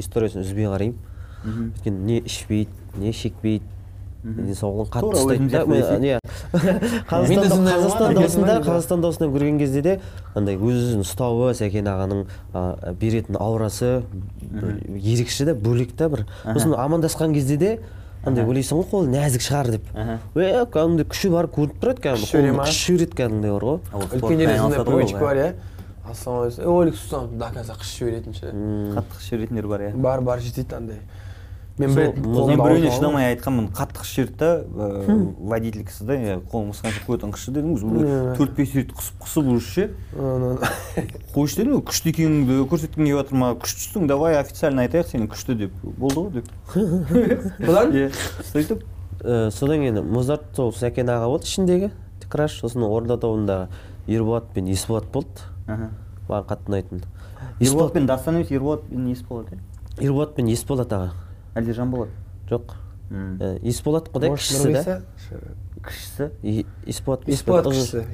[0.00, 0.96] историясын үзбей қараймын.
[1.44, 1.72] Мхм.
[1.72, 3.64] өйткені не ішпейді не шекпейді.
[4.24, 5.60] Денсаулығын қатты ұстайды өзім да
[6.04, 6.18] иә.
[7.10, 9.94] Қазақстанда осында осында көрген кезде де
[10.34, 12.26] андай өз өзін ұстауы сәкен ағаның
[13.00, 14.02] беретін аурасы
[14.92, 16.26] ерекше да бөлек та бір.
[16.44, 17.70] Сосын амандасқан кезде де
[18.26, 19.84] андай ойлайсың ғой қолы нәзік шығар деп.
[20.36, 23.78] Е кәдімгідей күші бар көрініп тұрады кәдімгі Күш жібереді кәдімгідей бар ғой.
[24.20, 25.50] Үлкендерде сондай привычка бар иә.
[26.10, 26.96] Ассалаумағалейкум.
[27.00, 28.52] Ассалам до конца қыш жіберетін ше.
[28.96, 29.90] Қатты қыш жіберетіндер бар иә.
[29.96, 31.00] Бар бар жетеді андай.
[31.80, 36.16] Мен біреуіне шыдамай айтқанмын қатты қыш жіберді да водитель кісі да
[36.52, 38.36] қолым ысқанша қоятын қышы дедім Иә.
[38.36, 39.90] төрт бес рет қысып қысып уже ше
[41.34, 43.50] қойшы дедім ғой күшті екеніңді көрсеткің келіп жатыр ма?
[43.60, 45.72] Күштісің давай официально айтайық сені күшті деп.
[45.82, 46.46] Болды ғой деп.
[47.66, 47.94] Бұдан?
[47.94, 48.10] Иә
[48.52, 48.84] сөйтіп
[49.54, 51.90] содан кейін музарт сол сәкен аға болды ішіндегі
[52.30, 53.68] краш сосын орда тобында
[54.06, 55.42] ерболат пен есболат болды.
[55.66, 57.02] Маған қатты ұнайтын.
[57.60, 59.58] Ерболат пен дастан емес ерболат пен есболат иә?
[60.00, 61.10] Ерболат пен есболат аға.
[61.54, 62.08] Әлде жанболат
[62.50, 62.74] жоқ.
[63.10, 63.36] М.
[63.40, 65.00] Э, есболат құдай кішісі да?
[65.84, 66.30] кішісі.
[66.86, 68.04] Есболат Есболат кішісі,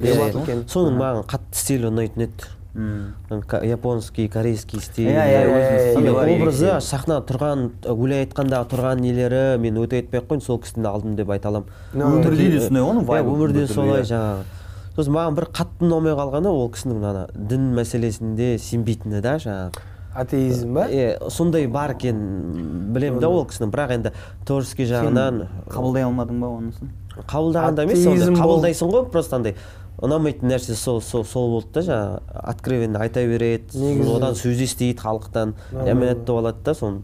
[0.71, 2.53] соның маған қатты стилі ұнайтын еді.
[2.77, 10.21] Японский корейский стиль иә иә образы сахнада тұрған өлең айтқандағы тұрған нелері мен өте айтпай
[10.21, 11.73] ақ қояйын сол кісінің алдым деп айта аламын.
[11.95, 14.45] Өмірде де сондай ғой оның иә вайбы өмірде солай жаңағы.
[14.93, 19.87] Сосын маған бір қатты ұнамай қалғаны ол кісінің ана дін мәселесінде сенбейтіні да жаңағы.
[20.17, 23.71] Атеизм ба е сондай бар екенін білемін да ол кісінің.
[23.73, 24.11] Бірақ енді
[24.45, 26.93] творческий жағынан қабылдай алмадың ба онысын
[27.27, 28.05] қабылдағанда емес
[28.37, 29.55] қабылдайсың ғой просто андай.
[29.97, 33.81] Ұнамайтын нәрсе сол сол сол болды да жаңағы откровенно айта береді
[34.13, 37.01] одан сөз естиді халықтан Да, жаманаттап алады да соны.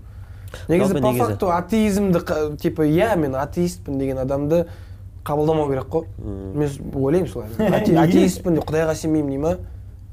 [0.69, 2.21] Негізі по факту атеизмді
[2.61, 4.67] типа иә мен атеистпін деген адамды
[5.25, 6.05] қабылдамау керек қой.
[6.21, 7.49] Мен ойлаймын солай.
[7.57, 9.55] Ате- атеистпін деп құдайға сенбеймін дей ма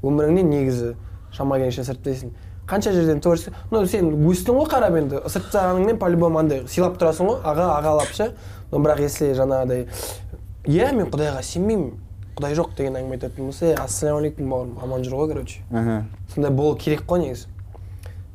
[0.01, 0.95] өміріңнен негізі
[1.31, 2.33] шама келгенше сырттайсың.
[2.71, 7.27] Қанша жерден творчество ну сен өстің ғой қарап енді сырттағаныңмен по любому андай сыйлап тұрасың
[7.27, 8.31] ғой аға ағалап ше.
[8.71, 9.87] Но бірақ если жаңағыдай
[10.71, 11.91] иә мен құдайға сенбеймін
[12.37, 15.59] құдай жоқ деген әңгіме айтатын болса е ассалаумағалейкум бауырым аман жүр ғой короче.
[15.71, 17.47] Аха сондай болу керек қой негізі.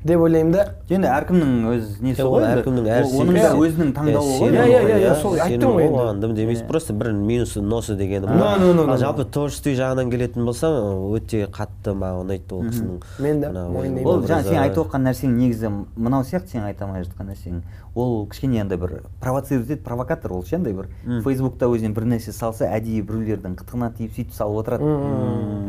[0.07, 0.65] Деп ойлаймын да.
[0.89, 4.53] Енді әркімнің өз несі ғой әркімнің әр оның да өзінің таңдауы ғой.
[4.55, 5.99] Иә, иә, иә, иә, сол айттым ғой енді.
[6.03, 6.67] оған дым демейсің.
[6.71, 10.79] Просто бір минусы носы дегені no, ал жалпы творческий жағынан келетін болсаң
[11.17, 14.07] өте қатты маған ұнайды ол кісінің Мен де мойындаймын.
[14.07, 17.63] ол жаңа сен айтып отқан нәрсең негізі мынау сияқты сен айта алмай жатқан нәрсең.
[17.97, 20.91] Ол кішкене андай бір провоцировать етеді провокатор ол ше андай бір
[21.25, 24.85] фейсбукта өзіне бір нәрсе салса әдейі біреулердің қытығына тиіп сөйтіп салып отырады.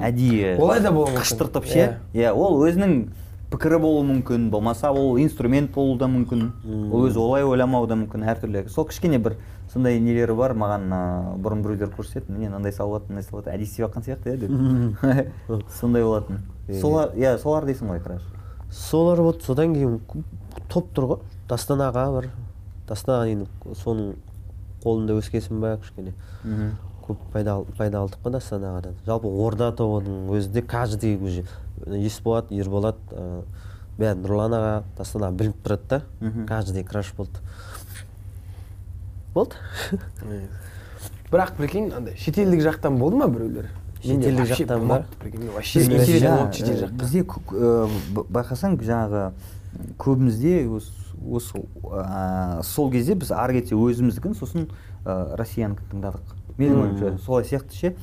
[0.04, 1.22] Әдейі Олай да болуы мүмкін.
[1.24, 1.88] қыштыртып ше.
[2.14, 3.08] Иә ол өзінің
[3.52, 6.42] пікірі болуы мүмкін болмаса ол инструмент болуы да мүмкін.
[6.92, 8.66] Ол өзі олай ойламауы да мүмкін әртүрлі.
[8.70, 9.38] Сол кішкене бір
[9.72, 13.86] сондай нелері бар маған ыыы, бұрын біреулер көрсетеді міне мынандай салып мындай салып әдейі істеп
[13.88, 15.32] жатқан сияқты иә деп.
[15.80, 16.42] Сондай болатын.
[16.82, 18.26] Солар иә солар дейсің ғой краш
[18.72, 20.02] солар вот содан кейін
[20.68, 21.22] топ тұр ғой.
[21.48, 22.30] Дастан аға бір
[22.90, 23.48] дастан аға енді
[23.84, 24.16] соның
[24.84, 26.12] қолында өскесін ба кішкене.
[27.08, 31.46] Көп пайда ал- пайда алдық қой дастан ағадан жалпы орда тобының өзі де каждый уже
[31.86, 33.44] есболат ерболат ыыы,
[33.98, 36.02] бәрі нұрлан аға дастан аға білініп тұрады да.
[36.48, 37.40] Каждый краш болды.
[39.34, 39.56] Болды.
[41.32, 43.70] Бірақ прикинь андай шетелдік жақтан болды ма біреулер?
[44.02, 45.06] Шетелдік жақтан ба?
[45.24, 49.32] Бізде э, э, байқасаң жаңағы
[50.00, 50.92] көбімізде осы
[51.26, 54.68] осы ә, сол кезде біз ары кетсе өзіміздікін сосын
[55.04, 56.36] ә, россиянікін тыңдадық.
[56.58, 57.96] Менің ойымша солай сияқты ше.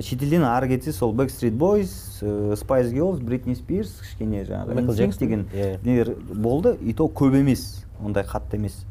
[0.00, 1.90] Шетелден ары кетсе сол Backstreet Boys,
[2.22, 5.78] ә, Spice Girls, Britney Spears кішкене жаңағы деген иә.
[5.84, 6.76] нелер болды.
[6.80, 8.84] И то көп емес ондай қатты емес.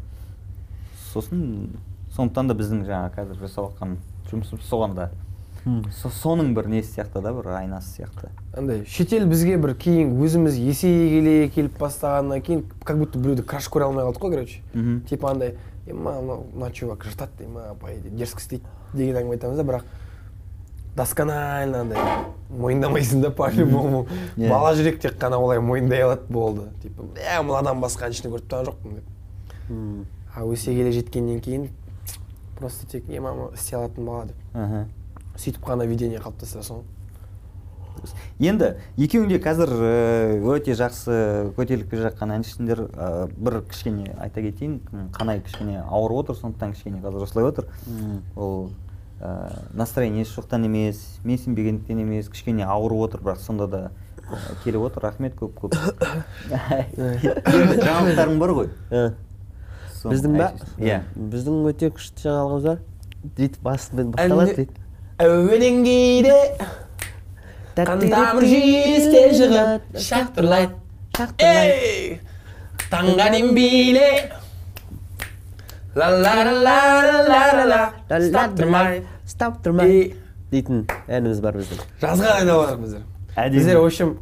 [1.13, 1.69] Сосын
[2.15, 3.95] сондықтан да біздің жаңағы қазір жасап жатқан
[4.31, 5.11] жұмысымыз соған да.
[5.65, 8.29] Со- соның бір несі сияқты да бір айнасы сияқты.
[8.55, 13.69] Андай шетел бізге бір кейін өзіміз есейе келе келіп бастағаннан кейін как будто біреуді краш
[13.73, 14.61] көре алмай қалдық қой короче.
[15.09, 15.55] Типа андай
[15.85, 19.63] е мына мынау мына чувак жыртады дей ма идее дерзко істейді деген әңгіме айтамыз да
[19.63, 19.83] бірақ
[20.95, 21.99] досконально андай
[22.49, 24.05] мойындамайсың да по любому
[24.37, 28.69] бала жүрек тек қана олай мойындай алады болды типа е мынадан басқа әншіні көріп тұрған
[28.71, 31.69] жоқпын деп а өсе келе жеткеннен кейін
[32.57, 34.37] просто тек е мама істей алатын бала деп
[35.35, 36.94] сөйтіп қана видение қалыптастырасың ғой
[38.39, 41.17] енді екеуің де қазір э, өте жақсы
[41.57, 44.79] көтеріліп келе жатқан әншісіңдер э, бір кішкене айта кетейін
[45.15, 47.69] қанай кішкене ауырып отыр сондықтан кішкене қазір осылай отыр.
[48.35, 48.69] Ол
[49.19, 53.83] ә, настроениесі жоқтан емес менсінбегендіктен емес кішкене ауырып отыр бірақ сонда да
[54.29, 55.07] э, келіп отыр.
[55.09, 55.75] Рахмет көп көп.
[56.95, 58.71] Жаңалықтарың бар ғой?
[60.05, 61.03] Біздің ба иә.
[61.15, 62.81] Біздің өте күшті жаңалығымыз бар.
[63.35, 64.81] Дейді басымен басталады дейді
[65.17, 66.35] әуелен кейде
[67.75, 70.73] жиістен шығып шақтырлайды
[71.43, 72.19] эй
[72.91, 73.29] таңға
[75.95, 76.77] ла ла ла
[77.27, 77.81] ла ла
[78.19, 80.13] ұстап тұрмай стап тұрмай
[80.51, 83.03] дейтін әніміз бар біздің жазға айналып жатырмық біздер
[83.35, 83.57] Әдемі.
[83.59, 84.17] біздер в общем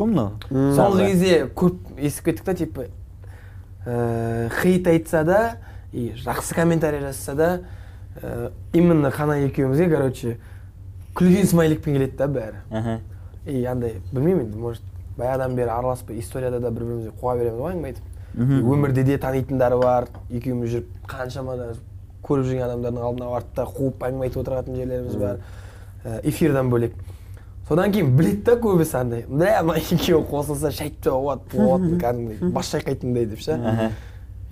[0.00, 0.30] ғой мынау
[0.76, 2.88] соңғы кезде көп естіп кеттік та типа
[4.60, 5.40] хейт айтса да
[5.92, 7.50] и жақсы комментарий жазса да
[8.72, 10.38] именно қана екеумізге короче
[11.14, 13.00] күлген смайликпен келеді да бәрі Аха.
[13.46, 14.82] и андай білмеймін енді может
[15.18, 18.04] баяғыдан бері араласпай историяда да бір бірімізге қуа береміз ғой әңгіме айтып
[18.72, 21.66] өмірде де танитындар бар екеуміз жүріп қаншама да
[22.24, 26.94] көріп жүрген адамдардың алдына барып та қуып әңгіме айтып отыратын жерлеріміз бар эфирдан бөлек
[27.68, 32.72] содан кейін біледі да көбісі андай бля мына екеуі қосылса шәйт болады болады кәдімгідей бас
[32.72, 33.58] шайқайтындай деп ше.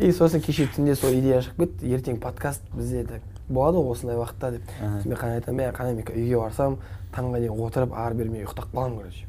[0.01, 1.91] И сосын кеше түнде сол идея шығып кетті.
[1.95, 4.73] Ертең подкаст бізде так болады ғой осындай уақытта деп.
[4.81, 6.79] Мен қана айтамын е қане мен үйге барсам
[7.15, 9.27] таңға дейін отырып ары бері мен ұйықтап қаламын короче.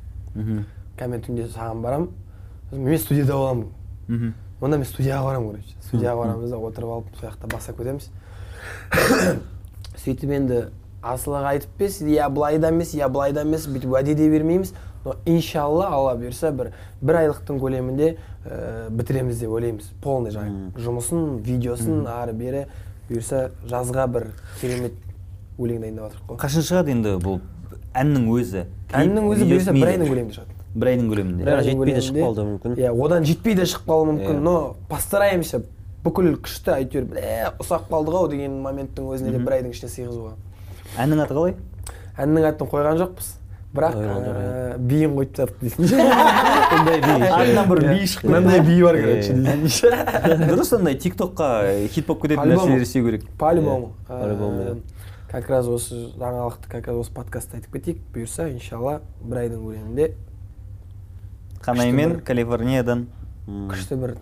[0.98, 2.10] Қазір мен түнде саған барамын
[2.72, 3.68] мен студияда боламын.
[4.08, 4.34] Мгм.
[4.62, 5.76] онда мен студияға барамын короче.
[5.82, 8.10] Студияға барамыз да отырып алып сол жақта бастап кетеміз
[10.04, 10.62] сөйтіп енді
[11.02, 14.74] асылға айтып бес иә былай да емес иә былай да емес бүйтіп уәде де бермейміз
[15.06, 18.12] но иншалла алла бұйырса бір бір айлықтың көлемінде
[18.46, 19.90] ә, бітіреміз деп ойлаймыз.
[20.02, 22.66] Полный жаңағы жұмысын видеосын ары бері
[23.10, 24.28] бұйырса жазға бір
[24.62, 24.94] керемет
[25.60, 26.40] өлең дайындап жатырмық қой.
[26.42, 27.40] Қашан шығады енді бұл
[27.94, 28.66] әннің өзі?
[28.96, 30.58] Әннің өзі бұйырса бір айдың көлемінде шығады.
[30.72, 32.08] Бір айдың көлемінде Бірақ айдың жетпей де көлемінде.
[32.08, 32.76] шығып қалуы мүмкін.
[32.80, 34.40] иә одан жетпей де шығып қалуы мүмкін.
[34.42, 35.62] Но постараемся.
[36.02, 40.32] Бүкіл күшті әйтеуір бля ұсақ қалдық ау деген моменттің өзіне де бір айдың ішіне сыйғызуға.
[40.98, 41.54] Әннің аты қалай?
[42.18, 43.28] Әннің атын қойған жоқпыз.
[43.72, 46.02] Бірақ ә, биін қойып тастадық дейсің
[47.32, 51.52] атынан бір би шықты мынандай би бар короче дейсің дұрыс андай тик токқа
[51.94, 53.24] хит болып кететін нәрселер істеу керек.
[53.40, 54.76] По любому Иә, иә.
[55.32, 58.02] как раз осы жаңалықты как раз осы подкастта айтып кетейік.
[58.14, 60.12] Бұйырса иншалла бір айдың көлемінде
[61.64, 63.08] қанаймен калифорниядан
[63.72, 64.14] күшті бір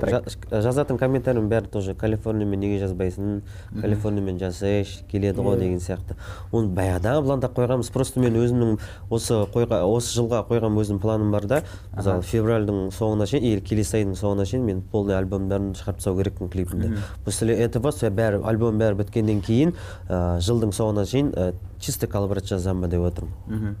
[0.00, 0.26] Трек.
[0.26, 3.42] жа- жазатын комментарийдің бәрі тоже калифорниямен неге жазбайсың?
[3.80, 6.16] Калифорниямен жасайшы келеді ғой деген сияқты.
[6.52, 7.92] Оны баяғыдан пландап қойғанбыз.
[7.92, 8.78] Просто мен өзімнің
[9.10, 11.62] осы қойға осы жылға қойған өзімнің планым бар да.
[11.94, 16.48] Мысалы февральдың соңына шейін или келесі айдың соңына шейін мен полный альбомдарын шығарып тастау керекпін
[16.48, 16.96] клипімді.
[17.24, 19.74] После этого бәрі альбом бәрі біткеннен кейін
[20.08, 23.76] ә, жылдың соңына шейін ә, чисто коллаборация жазамын ба деп отырмын.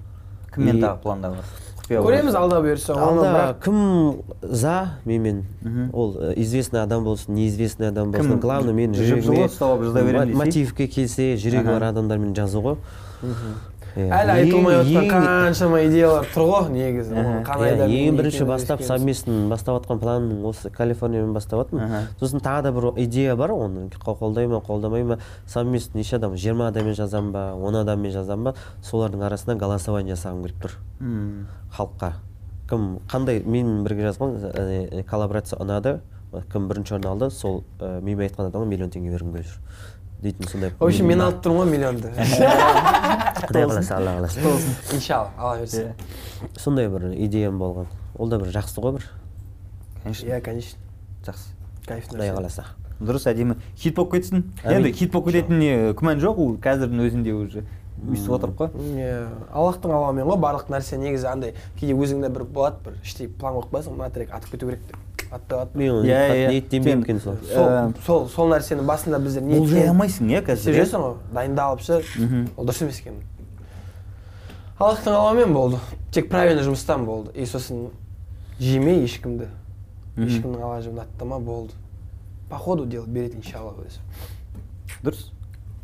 [0.54, 1.44] Кіммен тағы планда бар
[1.86, 3.78] құпия көреміз алда бұйырса оны алда бірақ кім
[4.42, 4.74] за
[5.04, 5.44] менімен?
[5.62, 5.90] Мгм.
[5.94, 12.34] ол известный адам болсын неизвестный адам болсын главное жылы жүрегіме мотивке келсе жүрегі бар адамдармен
[12.34, 12.76] жазу ғой
[13.96, 20.44] Әлі айтылмай отқан қаншама идеялар тұр ғой негізі ең бірінші бастап совместный бастап жатқан планым
[20.50, 25.18] осы калифорниямен бастап жатырмын сосын тағы да бір идея бар оны қолдай ма қолдамай ма
[25.46, 26.36] совместный неше адам?
[26.36, 28.54] Жиырма адаммен жазамын ба он адаммен жазамын ба?
[28.84, 30.76] Солардың арасынан голосование жасағым келіп тұр.
[31.00, 31.46] Мм.
[31.76, 32.12] халыққа.
[32.68, 36.00] Кім қандай мен бірге жазған ә, коллаборация ұнады.
[36.52, 39.60] Кім бірінші орын алды сол ә, менімен айтқан адамға миллион теңге бергім келіп жүр.
[40.22, 42.10] Дейтін сондай в общем мен алып тұрмын ғой миллионды
[43.46, 44.40] құдай қаласа алла қаласа
[44.96, 45.92] иншалла алла Иә.
[46.56, 47.86] сондай бір идеям болған
[48.18, 49.06] ол да бір жақсы ғой бір
[50.02, 50.78] конечно иә конечно
[51.26, 51.52] жақсы
[51.86, 52.64] кайф құдай қаласа
[53.00, 57.64] дұрыс әдемі хит болып кетсін енді хит болып кететініне күмән жоқ ол қазірдің өзінде уже
[58.06, 62.80] өйстіп отырып қой иә аллахтың қалауымен ғой барлық нәрсе негізі андай кейде өзіңде бір болады
[62.84, 64.96] бір іштей план қойып қоясың мына трек атып кету керек деп
[65.30, 66.48] атпай қалады мен оны Иә, иә.
[66.50, 67.36] ниеттенбеймін екен сол.
[67.52, 71.00] сол Ә, сол нәрсені басында біздер болжай алмайсың иә қазір істеп иә?
[71.02, 71.14] ғой.
[71.34, 72.02] Дайындалып ше.
[72.56, 73.14] Ол дұрыс емес екен.
[74.78, 75.78] Аллахтың қалауымен болды.
[76.12, 77.32] Тек правильный жұмыстан болды.
[77.34, 77.88] И сосын
[78.60, 79.48] жемей ешкімді.
[80.16, 81.72] Ешкімнің ала жібін аттама болды.
[82.50, 84.00] По ходу делать береді иншалла өзі.
[85.02, 85.30] Дұрыс.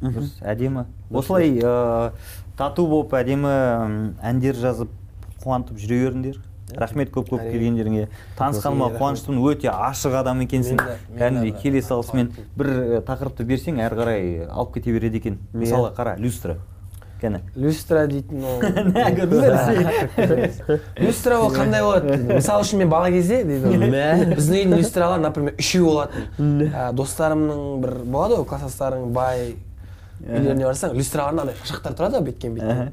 [0.02, 0.36] Дұрыс.
[0.42, 0.84] Әдемі.
[1.10, 2.12] Осылай ыыы
[2.58, 3.50] тату болып әдемі
[4.22, 4.90] әндер жазып
[5.42, 6.38] қуантып жүре беріңдер.
[6.76, 8.08] Рахмет көп көп келгендеріңе.
[8.38, 10.76] Танысқаныма қуаныштымын өте ашық адам екенсің.
[11.18, 15.34] Кәдімгідей келе салысымен бір э, тақырыпты берсең әрі қарай алып кете береді екен.
[15.52, 16.56] Мысалы қара люстра.
[17.22, 17.38] Кәне.
[17.54, 18.58] Люстра дейтін ол.
[20.98, 22.16] Люстра ол қандай болады?
[22.32, 23.70] Мысалы үшін мен бала кезде дейді
[24.34, 26.66] біздің үйдің люстралары например үшеу болатын
[26.98, 29.54] достарымның бір болады ғой класстастарың бай
[30.22, 32.90] үйлеріне барсаң люстраларында андай шашақтар тұрады ғой беткен беткен.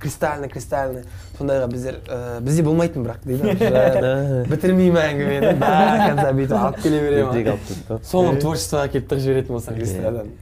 [0.00, 1.04] Кристальный кристальный
[1.38, 4.46] сондайға біздер ә, бізде болмайтын бірақ дейді ғой.
[4.50, 5.70] бітірмеймін әңгімені до
[6.02, 10.34] конца бүйтіп алып келе беремін соңғы творчествоға келіп тығып жіберетін болсаң люстрадан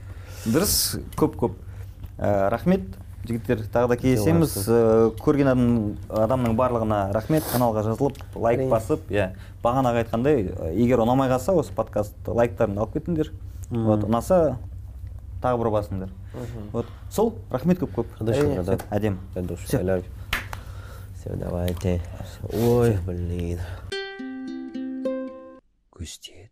[0.45, 0.75] дұрыс
[1.17, 1.57] көп көп.
[2.17, 2.85] Ә, рахмет.
[3.25, 4.51] Жігіттер тағы да кездесеміз.
[4.69, 4.79] Ә,
[5.17, 5.69] көрген адам,
[6.13, 7.43] адамның барлығына рахмет.
[7.49, 8.69] Каналға жазылып лайк Әрине.
[8.69, 9.31] басып иә.
[9.63, 13.31] Бағанағы айтқандай ә, егер ұнамай қалса осы подкаст лайктарын алып кетіңдер.
[13.71, 14.59] Вот ұнаса
[15.41, 16.13] тағы бір басыңдар
[16.71, 16.85] вот.
[17.09, 17.35] Сол?
[17.51, 18.07] Рахмет көп көп.
[18.91, 19.17] Әдемі.
[21.15, 22.01] Все давайте.
[22.53, 22.97] Ой.
[23.05, 23.59] Блин.
[25.91, 26.44] Грустит